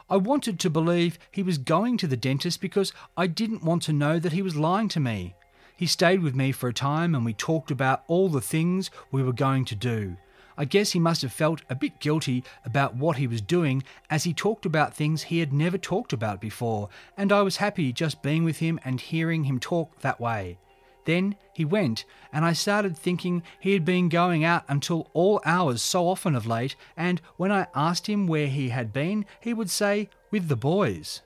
I 0.10 0.16
wanted 0.16 0.62
to 0.62 0.70
believe 0.70 1.20
he 1.30 1.44
was 1.44 1.58
going 1.58 1.98
to 1.98 2.08
the 2.08 2.16
dentist 2.16 2.62
because 2.62 2.94
I 3.18 3.28
didn't 3.28 3.66
want 3.66 3.84
to 3.84 3.92
know 3.92 4.18
that 4.18 4.32
he 4.32 4.42
was 4.42 4.56
lying 4.56 4.88
to 4.90 5.02
me. 5.02 5.36
He 5.76 5.88
stayed 5.88 6.22
with 6.22 6.36
me 6.36 6.54
for 6.54 6.70
a 6.70 6.74
time 6.74 7.16
and 7.16 7.26
we 7.26 7.34
talked 7.34 7.70
about 7.70 8.06
all 8.08 8.30
the 8.30 8.40
things 8.40 8.92
we 9.12 9.24
were 9.24 9.34
going 9.34 9.66
to 9.66 9.76
do. 9.76 10.16
I 10.58 10.66
guess 10.66 10.92
he 10.92 11.00
must 11.00 11.22
have 11.22 11.34
felt 11.34 11.62
a 11.70 11.76
bit 11.76 12.00
guilty 12.00 12.44
about 12.66 12.96
what 12.96 13.18
he 13.18 13.28
was 13.28 13.42
doing 13.42 13.84
as 14.10 14.24
he 14.24 14.34
talked 14.34 14.66
about 14.66 14.94
things 14.94 15.24
he 15.24 15.40
had 15.40 15.54
never 15.54 15.78
talked 15.78 16.14
about 16.14 16.40
before, 16.40 16.90
and 17.18 17.32
I 17.32 17.42
was 17.42 17.58
happy 17.58 17.92
just 17.92 18.22
being 18.22 18.44
with 18.44 18.58
him 18.58 18.80
and 18.84 19.00
hearing 19.02 19.46
him 19.46 19.60
talk 19.60 20.00
that 20.02 20.20
way. 20.20 20.58
Then 21.06 21.36
he 21.54 21.66
went, 21.66 22.06
and 22.32 22.46
I 22.46 22.54
started 22.54 22.98
thinking 22.98 23.44
he 23.60 23.74
had 23.74 23.84
been 23.84 24.10
going 24.10 24.44
out 24.44 24.64
until 24.68 25.10
all 25.14 25.42
hours 25.46 25.82
so 25.82 26.08
often 26.08 26.36
of 26.36 26.48
late, 26.48 26.76
and 26.96 27.22
when 27.38 27.52
I 27.52 27.68
asked 27.76 28.08
him 28.08 28.28
where 28.28 28.48
he 28.48 28.70
had 28.70 28.94
been, 28.94 29.26
he 29.40 29.54
would 29.54 29.70
say, 29.70 30.10
with 30.32 30.48
the 30.48 30.56
boys. 30.56 31.22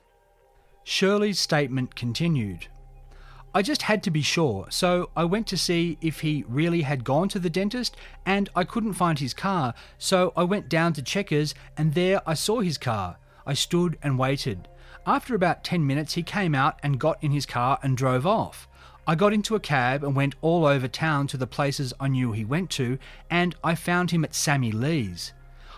Shirley's 0.84 1.38
statement 1.38 1.94
continued. 1.94 2.66
I 3.58 3.62
just 3.62 3.82
had 3.82 4.04
to 4.04 4.12
be 4.12 4.22
sure, 4.22 4.68
so 4.70 5.10
I 5.16 5.24
went 5.24 5.48
to 5.48 5.56
see 5.56 5.98
if 6.00 6.20
he 6.20 6.44
really 6.46 6.82
had 6.82 7.02
gone 7.02 7.28
to 7.30 7.40
the 7.40 7.50
dentist, 7.50 7.96
and 8.24 8.48
I 8.54 8.62
couldn't 8.62 8.92
find 8.92 9.18
his 9.18 9.34
car, 9.34 9.74
so 9.98 10.32
I 10.36 10.44
went 10.44 10.68
down 10.68 10.92
to 10.92 11.02
Checkers, 11.02 11.56
and 11.76 11.94
there 11.94 12.22
I 12.24 12.34
saw 12.34 12.60
his 12.60 12.78
car. 12.78 13.16
I 13.44 13.54
stood 13.54 13.98
and 14.00 14.16
waited. 14.16 14.68
After 15.08 15.34
about 15.34 15.64
10 15.64 15.84
minutes, 15.84 16.14
he 16.14 16.22
came 16.22 16.54
out 16.54 16.78
and 16.84 17.00
got 17.00 17.18
in 17.20 17.32
his 17.32 17.46
car 17.46 17.80
and 17.82 17.96
drove 17.96 18.24
off. 18.28 18.68
I 19.08 19.16
got 19.16 19.32
into 19.32 19.56
a 19.56 19.60
cab 19.74 20.04
and 20.04 20.14
went 20.14 20.36
all 20.40 20.64
over 20.64 20.86
town 20.86 21.26
to 21.26 21.36
the 21.36 21.48
places 21.48 21.92
I 21.98 22.06
knew 22.06 22.30
he 22.30 22.44
went 22.44 22.70
to, 22.78 22.96
and 23.28 23.56
I 23.64 23.74
found 23.74 24.12
him 24.12 24.22
at 24.22 24.36
Sammy 24.36 24.70
Lee's. 24.70 25.32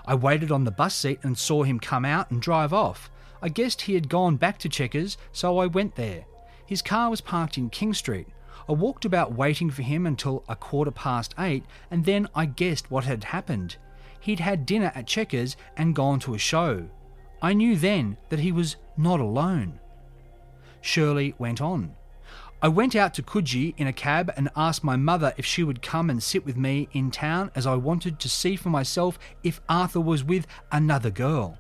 I 0.05 0.17
waited 0.17 0.53
on 0.53 0.65
the 0.65 0.71
bus 0.71 0.95
seat 0.95 1.21
and 1.23 1.39
saw 1.39 1.63
him 1.63 1.81
come 1.81 2.05
out 2.05 2.31
and 2.31 2.43
drive 2.43 2.75
off. 2.75 3.11
I 3.41 3.49
guessed 3.49 3.81
he 3.81 3.95
had 3.95 4.11
gone 4.11 4.37
back 4.37 4.59
to 4.59 4.69
Checkers, 4.69 5.17
so 5.33 5.57
I 5.57 5.65
went 5.65 5.95
there. 5.95 6.27
His 6.71 6.83
car 6.83 7.11
was 7.11 7.21
parked 7.21 7.59
in 7.59 7.69
King 7.69 7.93
Street. 7.93 8.29
I 8.69 8.75
walked 8.75 9.05
about 9.05 9.33
waiting 9.35 9.71
for 9.71 9.83
him 9.83 10.07
until 10.07 10.45
a 10.49 10.55
quarter 10.55 10.93
past 10.93 11.35
eight, 11.37 11.65
and 11.91 12.05
then 12.05 12.29
I 12.33 12.47
guessed 12.47 12.93
what 12.93 13.03
had 13.03 13.25
happened. 13.25 13.75
He'd 14.21 14.39
had 14.39 14.67
dinner 14.67 14.93
at 14.95 15.09
Checkers 15.09 15.57
and 15.77 15.97
gone 15.97 16.21
to 16.21 16.35
a 16.35 16.39
show. 16.39 16.89
I 17.43 17.55
knew 17.55 17.75
then 17.75 18.19
that 18.29 18.39
he 18.39 18.53
was 18.53 18.77
not 18.97 19.19
alone. 19.19 19.81
Shirley 20.81 21.35
went 21.39 21.61
on. 21.61 21.97
I 22.63 22.69
went 22.69 22.95
out 22.95 23.15
to 23.15 23.23
Coogee 23.25 23.75
in 23.77 23.89
a 23.89 23.93
cab 23.93 24.33
and 24.37 24.49
asked 24.55 24.85
my 24.85 24.95
mother 24.95 25.35
if 25.37 25.45
she 25.45 25.65
would 25.65 25.83
come 25.83 26.09
and 26.09 26.23
sit 26.23 26.47
with 26.47 26.57
me 26.57 26.89
in 26.93 27.11
town 27.11 27.51
as 27.57 27.67
I 27.67 27.75
wanted 27.75 28.21
to 28.21 28.29
see 28.29 28.55
for 28.55 28.69
myself 28.69 29.19
if 29.43 29.61
Arthur 29.69 30.01
was 30.01 30.23
with 30.23 30.47
another 30.71 31.11
girl. 31.11 31.59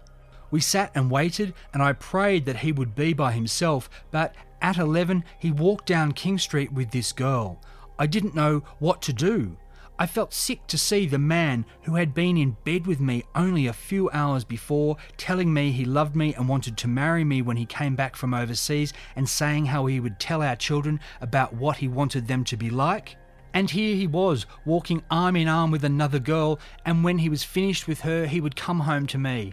We 0.50 0.60
sat 0.60 0.90
and 0.94 1.10
waited, 1.10 1.54
and 1.72 1.82
I 1.82 1.92
prayed 1.92 2.44
that 2.46 2.58
he 2.58 2.72
would 2.72 2.94
be 2.94 3.12
by 3.12 3.32
himself, 3.32 3.88
but 4.10 4.34
at 4.60 4.78
11, 4.78 5.24
he 5.38 5.50
walked 5.50 5.86
down 5.86 6.12
King 6.12 6.38
Street 6.38 6.72
with 6.72 6.90
this 6.90 7.12
girl. 7.12 7.60
I 7.98 8.06
didn't 8.06 8.34
know 8.34 8.62
what 8.78 9.00
to 9.02 9.12
do. 9.12 9.56
I 9.98 10.06
felt 10.06 10.32
sick 10.32 10.66
to 10.68 10.78
see 10.78 11.04
the 11.04 11.18
man 11.18 11.66
who 11.82 11.96
had 11.96 12.14
been 12.14 12.38
in 12.38 12.56
bed 12.64 12.86
with 12.86 13.00
me 13.00 13.24
only 13.34 13.66
a 13.66 13.72
few 13.74 14.08
hours 14.10 14.44
before, 14.44 14.96
telling 15.18 15.52
me 15.52 15.72
he 15.72 15.84
loved 15.84 16.16
me 16.16 16.34
and 16.34 16.48
wanted 16.48 16.78
to 16.78 16.88
marry 16.88 17.22
me 17.22 17.42
when 17.42 17.58
he 17.58 17.66
came 17.66 17.96
back 17.96 18.16
from 18.16 18.32
overseas, 18.32 18.94
and 19.14 19.28
saying 19.28 19.66
how 19.66 19.84
he 19.84 20.00
would 20.00 20.18
tell 20.18 20.42
our 20.42 20.56
children 20.56 21.00
about 21.20 21.52
what 21.52 21.76
he 21.76 21.86
wanted 21.86 22.26
them 22.26 22.44
to 22.44 22.56
be 22.56 22.70
like. 22.70 23.16
And 23.52 23.68
here 23.68 23.94
he 23.94 24.06
was, 24.06 24.46
walking 24.64 25.02
arm 25.10 25.36
in 25.36 25.48
arm 25.48 25.70
with 25.70 25.84
another 25.84 26.18
girl, 26.18 26.58
and 26.86 27.04
when 27.04 27.18
he 27.18 27.28
was 27.28 27.44
finished 27.44 27.86
with 27.86 28.00
her, 28.00 28.26
he 28.26 28.40
would 28.40 28.56
come 28.56 28.80
home 28.80 29.06
to 29.08 29.18
me. 29.18 29.52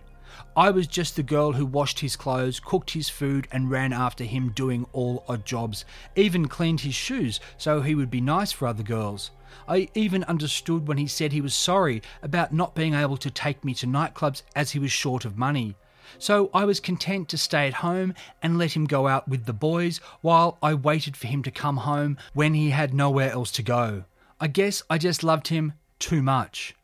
I 0.57 0.71
was 0.71 0.87
just 0.87 1.15
the 1.15 1.21
girl 1.21 1.51
who 1.51 1.67
washed 1.67 1.99
his 1.99 2.15
clothes, 2.15 2.59
cooked 2.59 2.89
his 2.89 3.09
food, 3.09 3.47
and 3.51 3.69
ran 3.69 3.93
after 3.93 4.23
him 4.23 4.49
doing 4.49 4.87
all 4.91 5.23
odd 5.29 5.45
jobs, 5.45 5.85
even 6.15 6.47
cleaned 6.47 6.79
his 6.79 6.95
shoes 6.95 7.39
so 7.59 7.81
he 7.81 7.93
would 7.93 8.09
be 8.09 8.21
nice 8.21 8.51
for 8.51 8.67
other 8.67 8.81
girls. 8.81 9.29
I 9.67 9.87
even 9.93 10.23
understood 10.23 10.87
when 10.87 10.97
he 10.97 11.05
said 11.05 11.31
he 11.31 11.41
was 11.41 11.53
sorry 11.53 12.01
about 12.23 12.53
not 12.53 12.73
being 12.73 12.95
able 12.95 13.17
to 13.17 13.29
take 13.29 13.63
me 13.63 13.75
to 13.75 13.85
nightclubs 13.85 14.41
as 14.55 14.71
he 14.71 14.79
was 14.79 14.91
short 14.91 15.25
of 15.25 15.37
money. 15.37 15.75
So 16.17 16.49
I 16.55 16.65
was 16.65 16.79
content 16.79 17.29
to 17.29 17.37
stay 17.37 17.67
at 17.67 17.75
home 17.75 18.15
and 18.41 18.57
let 18.57 18.75
him 18.75 18.85
go 18.85 19.07
out 19.07 19.27
with 19.27 19.45
the 19.45 19.53
boys 19.53 19.99
while 20.21 20.57
I 20.63 20.73
waited 20.73 21.15
for 21.15 21.27
him 21.27 21.43
to 21.43 21.51
come 21.51 21.77
home 21.77 22.17
when 22.33 22.55
he 22.55 22.71
had 22.71 22.95
nowhere 22.95 23.31
else 23.31 23.51
to 23.51 23.61
go. 23.61 24.05
I 24.39 24.47
guess 24.47 24.81
I 24.89 24.97
just 24.97 25.23
loved 25.23 25.49
him 25.49 25.73
too 25.99 26.23
much. 26.23 26.75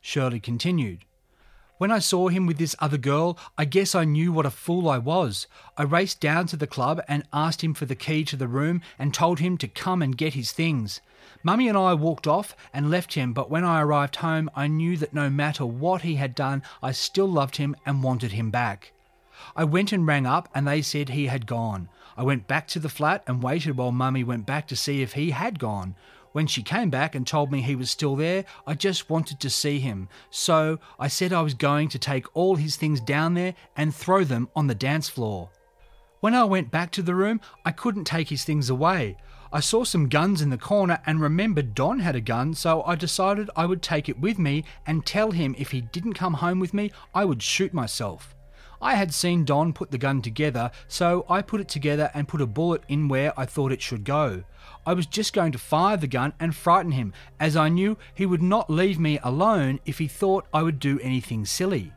Shirley 0.00 0.38
continued. 0.38 1.05
When 1.78 1.90
I 1.90 1.98
saw 1.98 2.28
him 2.28 2.46
with 2.46 2.56
this 2.56 2.74
other 2.78 2.96
girl, 2.96 3.36
I 3.58 3.66
guess 3.66 3.94
I 3.94 4.04
knew 4.04 4.32
what 4.32 4.46
a 4.46 4.50
fool 4.50 4.88
I 4.88 4.96
was. 4.96 5.46
I 5.76 5.82
raced 5.82 6.20
down 6.20 6.46
to 6.46 6.56
the 6.56 6.66
club 6.66 7.02
and 7.06 7.28
asked 7.34 7.62
him 7.62 7.74
for 7.74 7.84
the 7.84 7.94
key 7.94 8.24
to 8.24 8.36
the 8.36 8.48
room 8.48 8.80
and 8.98 9.12
told 9.12 9.40
him 9.40 9.58
to 9.58 9.68
come 9.68 10.00
and 10.00 10.16
get 10.16 10.32
his 10.32 10.52
things. 10.52 11.02
Mummy 11.42 11.68
and 11.68 11.76
I 11.76 11.92
walked 11.92 12.26
off 12.26 12.56
and 12.72 12.90
left 12.90 13.12
him, 13.12 13.34
but 13.34 13.50
when 13.50 13.62
I 13.62 13.82
arrived 13.82 14.16
home, 14.16 14.48
I 14.56 14.68
knew 14.68 14.96
that 14.96 15.12
no 15.12 15.28
matter 15.28 15.66
what 15.66 16.00
he 16.00 16.14
had 16.14 16.34
done, 16.34 16.62
I 16.82 16.92
still 16.92 17.28
loved 17.28 17.56
him 17.56 17.76
and 17.84 18.02
wanted 18.02 18.32
him 18.32 18.50
back. 18.50 18.92
I 19.54 19.64
went 19.64 19.92
and 19.92 20.06
rang 20.06 20.26
up, 20.26 20.48
and 20.54 20.66
they 20.66 20.80
said 20.80 21.10
he 21.10 21.26
had 21.26 21.46
gone. 21.46 21.90
I 22.16 22.22
went 22.22 22.48
back 22.48 22.68
to 22.68 22.78
the 22.78 22.88
flat 22.88 23.22
and 23.26 23.42
waited 23.42 23.76
while 23.76 23.92
Mummy 23.92 24.24
went 24.24 24.46
back 24.46 24.66
to 24.68 24.76
see 24.76 25.02
if 25.02 25.12
he 25.12 25.32
had 25.32 25.58
gone. 25.58 25.94
When 26.36 26.46
she 26.46 26.62
came 26.62 26.90
back 26.90 27.14
and 27.14 27.26
told 27.26 27.50
me 27.50 27.62
he 27.62 27.74
was 27.74 27.90
still 27.90 28.14
there, 28.14 28.44
I 28.66 28.74
just 28.74 29.08
wanted 29.08 29.40
to 29.40 29.48
see 29.48 29.78
him. 29.78 30.10
So 30.28 30.78
I 31.00 31.08
said 31.08 31.32
I 31.32 31.40
was 31.40 31.54
going 31.54 31.88
to 31.88 31.98
take 31.98 32.26
all 32.36 32.56
his 32.56 32.76
things 32.76 33.00
down 33.00 33.32
there 33.32 33.54
and 33.74 33.94
throw 33.94 34.22
them 34.22 34.50
on 34.54 34.66
the 34.66 34.74
dance 34.74 35.08
floor. 35.08 35.48
When 36.20 36.34
I 36.34 36.44
went 36.44 36.70
back 36.70 36.90
to 36.90 37.00
the 37.00 37.14
room, 37.14 37.40
I 37.64 37.70
couldn't 37.70 38.04
take 38.04 38.28
his 38.28 38.44
things 38.44 38.68
away. 38.68 39.16
I 39.50 39.60
saw 39.60 39.84
some 39.84 40.10
guns 40.10 40.42
in 40.42 40.50
the 40.50 40.58
corner 40.58 41.00
and 41.06 41.22
remembered 41.22 41.74
Don 41.74 42.00
had 42.00 42.16
a 42.16 42.20
gun, 42.20 42.52
so 42.52 42.82
I 42.82 42.96
decided 42.96 43.48
I 43.56 43.64
would 43.64 43.80
take 43.80 44.10
it 44.10 44.20
with 44.20 44.38
me 44.38 44.64
and 44.86 45.06
tell 45.06 45.30
him 45.30 45.54
if 45.56 45.70
he 45.70 45.80
didn't 45.80 46.20
come 46.20 46.34
home 46.34 46.60
with 46.60 46.74
me, 46.74 46.92
I 47.14 47.24
would 47.24 47.42
shoot 47.42 47.72
myself. 47.72 48.35
I 48.80 48.94
had 48.94 49.14
seen 49.14 49.44
Don 49.44 49.72
put 49.72 49.90
the 49.90 49.98
gun 49.98 50.22
together, 50.22 50.70
so 50.88 51.24
I 51.28 51.42
put 51.42 51.60
it 51.60 51.68
together 51.68 52.10
and 52.14 52.28
put 52.28 52.40
a 52.40 52.46
bullet 52.46 52.82
in 52.88 53.08
where 53.08 53.38
I 53.38 53.46
thought 53.46 53.72
it 53.72 53.82
should 53.82 54.04
go. 54.04 54.44
I 54.86 54.92
was 54.92 55.06
just 55.06 55.32
going 55.32 55.52
to 55.52 55.58
fire 55.58 55.96
the 55.96 56.06
gun 56.06 56.32
and 56.38 56.54
frighten 56.54 56.92
him, 56.92 57.12
as 57.40 57.56
I 57.56 57.68
knew 57.68 57.96
he 58.14 58.26
would 58.26 58.42
not 58.42 58.70
leave 58.70 58.98
me 58.98 59.18
alone 59.22 59.80
if 59.84 59.98
he 59.98 60.08
thought 60.08 60.46
I 60.52 60.62
would 60.62 60.78
do 60.78 61.00
anything 61.00 61.46
silly. 61.46 61.92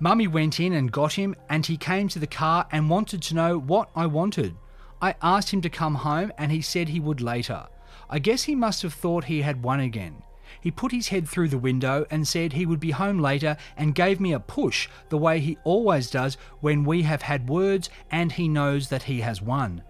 Mummy 0.00 0.26
went 0.26 0.58
in 0.58 0.72
and 0.72 0.90
got 0.90 1.12
him, 1.12 1.36
and 1.48 1.64
he 1.64 1.76
came 1.76 2.08
to 2.08 2.18
the 2.18 2.26
car 2.26 2.66
and 2.72 2.90
wanted 2.90 3.22
to 3.22 3.34
know 3.34 3.58
what 3.58 3.90
I 3.94 4.06
wanted. 4.06 4.56
I 5.00 5.14
asked 5.22 5.50
him 5.50 5.60
to 5.62 5.70
come 5.70 5.94
home, 5.94 6.32
and 6.38 6.50
he 6.50 6.60
said 6.60 6.88
he 6.88 7.00
would 7.00 7.20
later. 7.20 7.66
I 8.10 8.18
guess 8.18 8.42
he 8.44 8.54
must 8.54 8.82
have 8.82 8.94
thought 8.94 9.24
he 9.24 9.42
had 9.42 9.62
won 9.62 9.80
again. 9.80 10.22
He 10.62 10.70
put 10.70 10.92
his 10.92 11.08
head 11.08 11.28
through 11.28 11.48
the 11.48 11.58
window 11.58 12.06
and 12.08 12.26
said 12.26 12.52
he 12.52 12.66
would 12.66 12.78
be 12.78 12.92
home 12.92 13.18
later 13.18 13.56
and 13.76 13.96
gave 13.96 14.20
me 14.20 14.32
a 14.32 14.38
push 14.38 14.88
the 15.08 15.18
way 15.18 15.40
he 15.40 15.58
always 15.64 16.08
does 16.08 16.36
when 16.60 16.84
we 16.84 17.02
have 17.02 17.22
had 17.22 17.48
words 17.48 17.90
and 18.12 18.30
he 18.30 18.46
knows 18.46 18.88
that 18.88 19.02
he 19.02 19.22
has 19.22 19.42
won. 19.42 19.82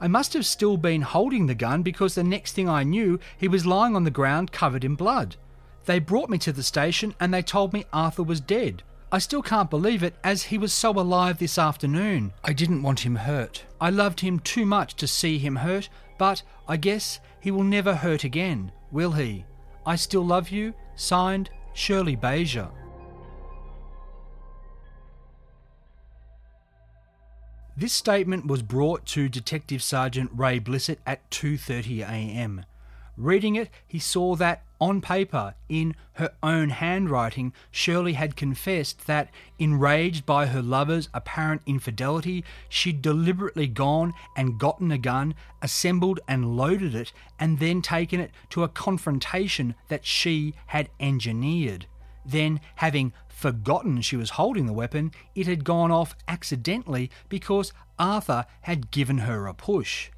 I 0.00 0.08
must 0.08 0.32
have 0.34 0.44
still 0.44 0.76
been 0.76 1.02
holding 1.02 1.46
the 1.46 1.54
gun 1.54 1.84
because 1.84 2.16
the 2.16 2.24
next 2.24 2.52
thing 2.52 2.68
I 2.68 2.82
knew, 2.82 3.20
he 3.38 3.46
was 3.46 3.64
lying 3.64 3.94
on 3.94 4.02
the 4.02 4.10
ground 4.10 4.50
covered 4.50 4.84
in 4.84 4.96
blood. 4.96 5.36
They 5.84 6.00
brought 6.00 6.28
me 6.28 6.38
to 6.38 6.52
the 6.52 6.64
station 6.64 7.14
and 7.20 7.32
they 7.32 7.42
told 7.42 7.72
me 7.72 7.84
Arthur 7.92 8.24
was 8.24 8.40
dead. 8.40 8.82
I 9.12 9.18
still 9.20 9.42
can't 9.42 9.70
believe 9.70 10.02
it 10.02 10.16
as 10.24 10.42
he 10.42 10.58
was 10.58 10.72
so 10.72 10.90
alive 10.90 11.38
this 11.38 11.56
afternoon. 11.56 12.32
I 12.42 12.52
didn't 12.52 12.82
want 12.82 13.06
him 13.06 13.14
hurt. 13.14 13.64
I 13.80 13.90
loved 13.90 14.18
him 14.20 14.40
too 14.40 14.66
much 14.66 14.96
to 14.96 15.06
see 15.06 15.38
him 15.38 15.54
hurt, 15.56 15.88
but 16.18 16.42
I 16.66 16.76
guess 16.76 17.20
he 17.38 17.52
will 17.52 17.62
never 17.62 17.94
hurt 17.94 18.24
again, 18.24 18.72
will 18.90 19.12
he? 19.12 19.44
I 19.86 19.94
Still 19.94 20.26
Love 20.26 20.50
You, 20.50 20.74
signed 20.96 21.48
Shirley 21.72 22.16
Beiger. 22.16 22.72
This 27.76 27.92
statement 27.92 28.46
was 28.46 28.62
brought 28.62 29.06
to 29.06 29.28
Detective 29.28 29.82
Sergeant 29.82 30.30
Ray 30.34 30.58
Blissett 30.58 30.98
at 31.06 31.30
2:30 31.30 32.00
a.m. 32.00 32.64
Reading 33.16 33.54
it, 33.54 33.70
he 33.86 34.00
saw 34.00 34.34
that, 34.36 34.64
on 34.80 35.00
paper, 35.00 35.54
in 35.68 35.94
her 36.14 36.32
own 36.42 36.70
handwriting, 36.70 37.52
Shirley 37.70 38.14
had 38.14 38.36
confessed 38.36 39.06
that, 39.06 39.30
enraged 39.58 40.26
by 40.26 40.46
her 40.46 40.62
lover's 40.62 41.08
apparent 41.14 41.62
infidelity, 41.66 42.44
she'd 42.68 43.02
deliberately 43.02 43.66
gone 43.66 44.12
and 44.36 44.58
gotten 44.58 44.90
a 44.90 44.98
gun, 44.98 45.34
assembled 45.62 46.20
and 46.28 46.56
loaded 46.56 46.94
it, 46.94 47.12
and 47.38 47.58
then 47.58 47.80
taken 47.80 48.20
it 48.20 48.30
to 48.50 48.62
a 48.62 48.68
confrontation 48.68 49.74
that 49.88 50.04
she 50.04 50.54
had 50.66 50.90
engineered. 51.00 51.86
Then, 52.24 52.60
having 52.76 53.12
forgotten 53.28 54.00
she 54.00 54.16
was 54.16 54.30
holding 54.30 54.66
the 54.66 54.72
weapon, 54.72 55.12
it 55.34 55.46
had 55.46 55.64
gone 55.64 55.90
off 55.90 56.16
accidentally 56.26 57.10
because 57.28 57.72
Arthur 57.98 58.46
had 58.62 58.90
given 58.90 59.18
her 59.18 59.46
a 59.46 59.54
push. 59.54 60.10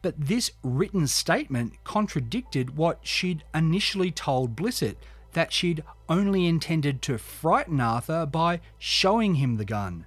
But 0.00 0.14
this 0.18 0.52
written 0.62 1.06
statement 1.06 1.82
contradicted 1.84 2.76
what 2.76 3.00
she'd 3.02 3.44
initially 3.54 4.10
told 4.10 4.56
Blissett 4.56 4.96
that 5.32 5.52
she'd 5.52 5.82
only 6.08 6.46
intended 6.46 7.02
to 7.02 7.18
frighten 7.18 7.80
Arthur 7.80 8.24
by 8.26 8.60
showing 8.78 9.34
him 9.36 9.56
the 9.56 9.64
gun. 9.64 10.06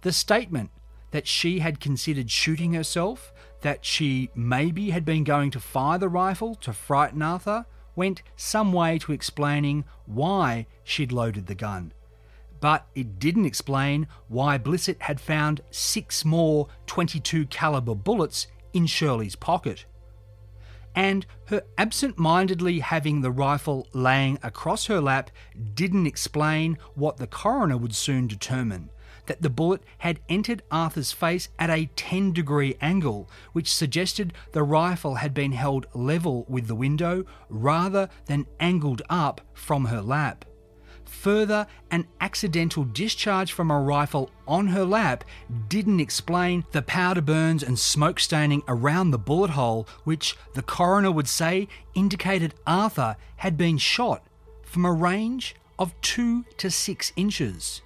The 0.00 0.12
statement 0.12 0.70
that 1.10 1.28
she 1.28 1.60
had 1.60 1.78
considered 1.78 2.30
shooting 2.30 2.72
herself, 2.72 3.32
that 3.60 3.84
she 3.84 4.30
maybe 4.34 4.90
had 4.90 5.04
been 5.04 5.24
going 5.24 5.50
to 5.52 5.60
fire 5.60 5.98
the 5.98 6.08
rifle 6.08 6.54
to 6.56 6.72
frighten 6.72 7.22
Arthur, 7.22 7.66
went 7.94 8.22
some 8.34 8.72
way 8.72 8.98
to 8.98 9.12
explaining 9.12 9.84
why 10.06 10.66
she'd 10.82 11.12
loaded 11.12 11.46
the 11.46 11.54
gun. 11.54 11.92
But 12.60 12.86
it 12.94 13.18
didn't 13.18 13.44
explain 13.44 14.06
why 14.28 14.56
Blissett 14.56 15.02
had 15.02 15.20
found 15.20 15.60
six 15.70 16.24
more 16.24 16.68
22 16.86 17.46
caliber 17.46 17.94
bullets 17.94 18.46
in 18.72 18.86
Shirley's 18.86 19.36
pocket. 19.36 19.86
And 20.94 21.24
her 21.46 21.62
absent 21.78 22.18
mindedly 22.18 22.80
having 22.80 23.20
the 23.20 23.30
rifle 23.30 23.88
laying 23.92 24.38
across 24.42 24.86
her 24.86 25.00
lap 25.00 25.30
didn't 25.74 26.06
explain 26.06 26.76
what 26.94 27.16
the 27.16 27.26
coroner 27.26 27.76
would 27.76 27.94
soon 27.94 28.26
determine 28.26 28.90
that 29.26 29.42
the 29.42 29.50
bullet 29.50 29.82
had 29.98 30.20
entered 30.28 30.62
Arthur's 30.70 31.12
face 31.12 31.48
at 31.58 31.70
a 31.70 31.86
10 31.96 32.32
degree 32.32 32.76
angle, 32.80 33.30
which 33.52 33.72
suggested 33.72 34.32
the 34.52 34.62
rifle 34.62 35.16
had 35.16 35.32
been 35.32 35.52
held 35.52 35.86
level 35.94 36.44
with 36.48 36.66
the 36.66 36.74
window 36.74 37.24
rather 37.48 38.08
than 38.26 38.46
angled 38.60 39.02
up 39.08 39.40
from 39.54 39.86
her 39.86 40.02
lap. 40.02 40.44
Further, 41.12 41.68
an 41.90 42.08
accidental 42.20 42.82
discharge 42.82 43.52
from 43.52 43.70
a 43.70 43.80
rifle 43.80 44.30
on 44.48 44.68
her 44.68 44.84
lap 44.84 45.22
didn't 45.68 46.00
explain 46.00 46.64
the 46.72 46.82
powder 46.82 47.20
burns 47.20 47.62
and 47.62 47.78
smoke 47.78 48.18
staining 48.18 48.62
around 48.66 49.10
the 49.10 49.18
bullet 49.18 49.50
hole, 49.50 49.86
which 50.02 50.36
the 50.54 50.62
coroner 50.62 51.12
would 51.12 51.28
say 51.28 51.68
indicated 51.94 52.54
Arthur 52.66 53.16
had 53.36 53.56
been 53.56 53.78
shot 53.78 54.26
from 54.64 54.84
a 54.84 54.92
range 54.92 55.54
of 55.78 55.94
two 56.00 56.44
to 56.56 56.70
six 56.70 57.12
inches. 57.14 57.82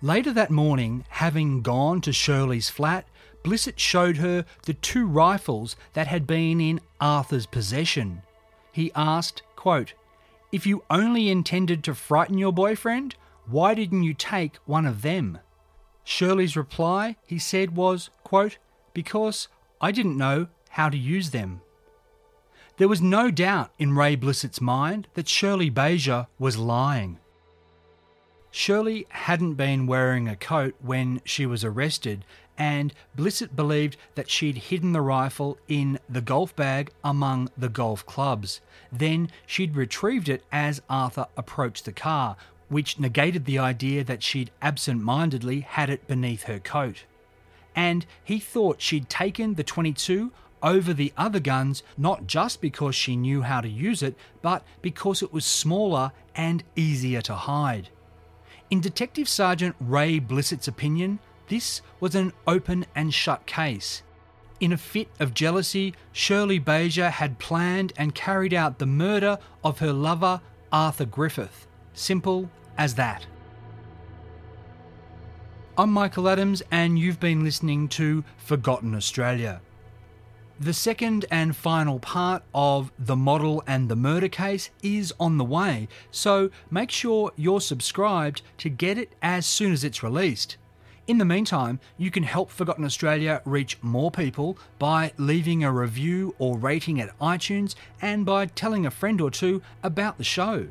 Later 0.00 0.32
that 0.34 0.50
morning, 0.50 1.04
having 1.08 1.62
gone 1.62 2.00
to 2.02 2.12
Shirley's 2.12 2.70
flat, 2.70 3.08
Blissett 3.42 3.78
showed 3.78 4.18
her 4.18 4.44
the 4.66 4.74
two 4.74 5.06
rifles 5.06 5.74
that 5.94 6.06
had 6.06 6.26
been 6.26 6.60
in 6.60 6.80
Arthur's 7.00 7.46
possession. 7.46 8.22
He 8.70 8.92
asked, 8.94 9.42
quote, 9.56 9.94
if 10.50 10.66
you 10.66 10.84
only 10.90 11.28
intended 11.28 11.84
to 11.84 11.94
frighten 11.94 12.38
your 12.38 12.52
boyfriend, 12.52 13.14
why 13.46 13.74
didn't 13.74 14.02
you 14.02 14.14
take 14.14 14.56
one 14.64 14.86
of 14.86 15.02
them? 15.02 15.38
Shirley's 16.04 16.56
reply, 16.56 17.16
he 17.26 17.38
said, 17.38 17.76
was, 17.76 18.10
quote, 18.24 18.58
because 18.94 19.48
I 19.80 19.92
didn't 19.92 20.16
know 20.16 20.48
how 20.70 20.88
to 20.88 20.96
use 20.96 21.30
them. 21.30 21.60
There 22.78 22.88
was 22.88 23.02
no 23.02 23.30
doubt 23.30 23.72
in 23.78 23.96
Ray 23.96 24.16
Blissett's 24.16 24.60
mind 24.60 25.08
that 25.14 25.28
Shirley 25.28 25.70
Beiger 25.70 26.28
was 26.38 26.56
lying. 26.56 27.18
Shirley 28.50 29.06
hadn't 29.10 29.54
been 29.54 29.86
wearing 29.86 30.28
a 30.28 30.36
coat 30.36 30.74
when 30.80 31.20
she 31.24 31.44
was 31.44 31.64
arrested, 31.64 32.24
and 32.58 32.92
Blissett 33.16 33.54
believed 33.54 33.96
that 34.16 34.28
she'd 34.28 34.58
hidden 34.58 34.92
the 34.92 35.00
rifle 35.00 35.58
in 35.68 36.00
the 36.08 36.20
golf 36.20 36.54
bag 36.56 36.90
among 37.04 37.50
the 37.56 37.68
golf 37.68 38.04
clubs. 38.04 38.60
Then 38.90 39.30
she'd 39.46 39.76
retrieved 39.76 40.28
it 40.28 40.44
as 40.50 40.82
Arthur 40.90 41.26
approached 41.36 41.84
the 41.84 41.92
car, 41.92 42.36
which 42.68 42.98
negated 42.98 43.44
the 43.44 43.60
idea 43.60 44.02
that 44.04 44.24
she'd 44.24 44.50
absent 44.60 45.02
mindedly 45.02 45.60
had 45.60 45.88
it 45.88 46.08
beneath 46.08 46.42
her 46.42 46.58
coat. 46.58 47.04
And 47.76 48.04
he 48.24 48.40
thought 48.40 48.82
she'd 48.82 49.08
taken 49.08 49.54
the 49.54 49.62
22 49.62 50.32
over 50.60 50.92
the 50.92 51.12
other 51.16 51.38
guns 51.38 51.84
not 51.96 52.26
just 52.26 52.60
because 52.60 52.96
she 52.96 53.14
knew 53.14 53.42
how 53.42 53.60
to 53.60 53.68
use 53.68 54.02
it, 54.02 54.16
but 54.42 54.64
because 54.82 55.22
it 55.22 55.32
was 55.32 55.44
smaller 55.46 56.10
and 56.34 56.64
easier 56.74 57.22
to 57.22 57.34
hide. 57.34 57.90
In 58.70 58.80
Detective 58.80 59.28
Sergeant 59.28 59.76
Ray 59.80 60.18
Blissett's 60.18 60.68
opinion, 60.68 61.20
this 61.48 61.82
was 62.00 62.14
an 62.14 62.32
open 62.46 62.86
and 62.94 63.12
shut 63.12 63.46
case. 63.46 64.02
In 64.60 64.72
a 64.72 64.76
fit 64.76 65.08
of 65.20 65.34
jealousy, 65.34 65.94
Shirley 66.12 66.58
Beiger 66.58 67.10
had 67.10 67.38
planned 67.38 67.92
and 67.96 68.14
carried 68.14 68.52
out 68.52 68.78
the 68.78 68.86
murder 68.86 69.38
of 69.62 69.78
her 69.78 69.92
lover, 69.92 70.40
Arthur 70.72 71.04
Griffith. 71.04 71.66
Simple 71.92 72.50
as 72.76 72.94
that. 72.94 73.26
I'm 75.76 75.92
Michael 75.92 76.28
Adams, 76.28 76.60
and 76.72 76.98
you've 76.98 77.20
been 77.20 77.44
listening 77.44 77.86
to 77.90 78.24
Forgotten 78.38 78.96
Australia. 78.96 79.60
The 80.58 80.74
second 80.74 81.24
and 81.30 81.54
final 81.54 82.00
part 82.00 82.42
of 82.52 82.90
The 82.98 83.14
Model 83.14 83.62
and 83.64 83.88
the 83.88 83.94
Murder 83.94 84.28
Case 84.28 84.70
is 84.82 85.14
on 85.20 85.38
the 85.38 85.44
way, 85.44 85.86
so 86.10 86.50
make 86.68 86.90
sure 86.90 87.30
you're 87.36 87.60
subscribed 87.60 88.42
to 88.58 88.68
get 88.68 88.98
it 88.98 89.14
as 89.22 89.46
soon 89.46 89.72
as 89.72 89.84
it's 89.84 90.02
released. 90.02 90.56
In 91.08 91.16
the 91.16 91.24
meantime, 91.24 91.80
you 91.96 92.10
can 92.10 92.22
help 92.22 92.50
Forgotten 92.50 92.84
Australia 92.84 93.40
reach 93.46 93.78
more 93.80 94.10
people 94.10 94.58
by 94.78 95.10
leaving 95.16 95.64
a 95.64 95.72
review 95.72 96.34
or 96.38 96.58
rating 96.58 97.00
at 97.00 97.18
iTunes 97.18 97.74
and 98.02 98.26
by 98.26 98.44
telling 98.44 98.84
a 98.84 98.90
friend 98.90 99.18
or 99.22 99.30
two 99.30 99.62
about 99.82 100.18
the 100.18 100.24
show. 100.24 100.68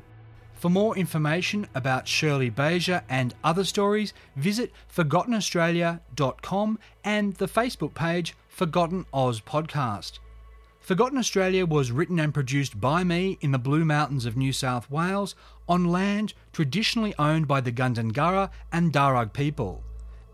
For 0.53 0.69
more 0.69 0.95
information 0.95 1.67
about 1.73 2.07
Shirley 2.07 2.51
Beiger 2.51 3.01
and 3.09 3.33
other 3.43 3.63
stories, 3.63 4.13
visit 4.35 4.71
ForgottenAustralia.com 4.95 6.79
and 7.03 7.33
the 7.33 7.47
Facebook 7.47 7.95
page 7.95 8.35
Forgotten 8.47 9.07
Oz 9.11 9.41
Podcast. 9.41 10.19
Forgotten 10.79 11.17
Australia 11.17 11.65
was 11.65 11.91
written 11.91 12.19
and 12.19 12.31
produced 12.31 12.79
by 12.79 13.03
me 13.03 13.39
in 13.41 13.51
the 13.51 13.57
Blue 13.57 13.85
Mountains 13.85 14.27
of 14.27 14.37
New 14.37 14.53
South 14.53 14.89
Wales 14.91 15.33
on 15.67 15.85
land 15.85 16.35
traditionally 16.53 17.15
owned 17.17 17.47
by 17.47 17.59
the 17.59 17.71
Gundungurra 17.71 18.51
and 18.71 18.93
Darug 18.93 19.33
people. 19.33 19.83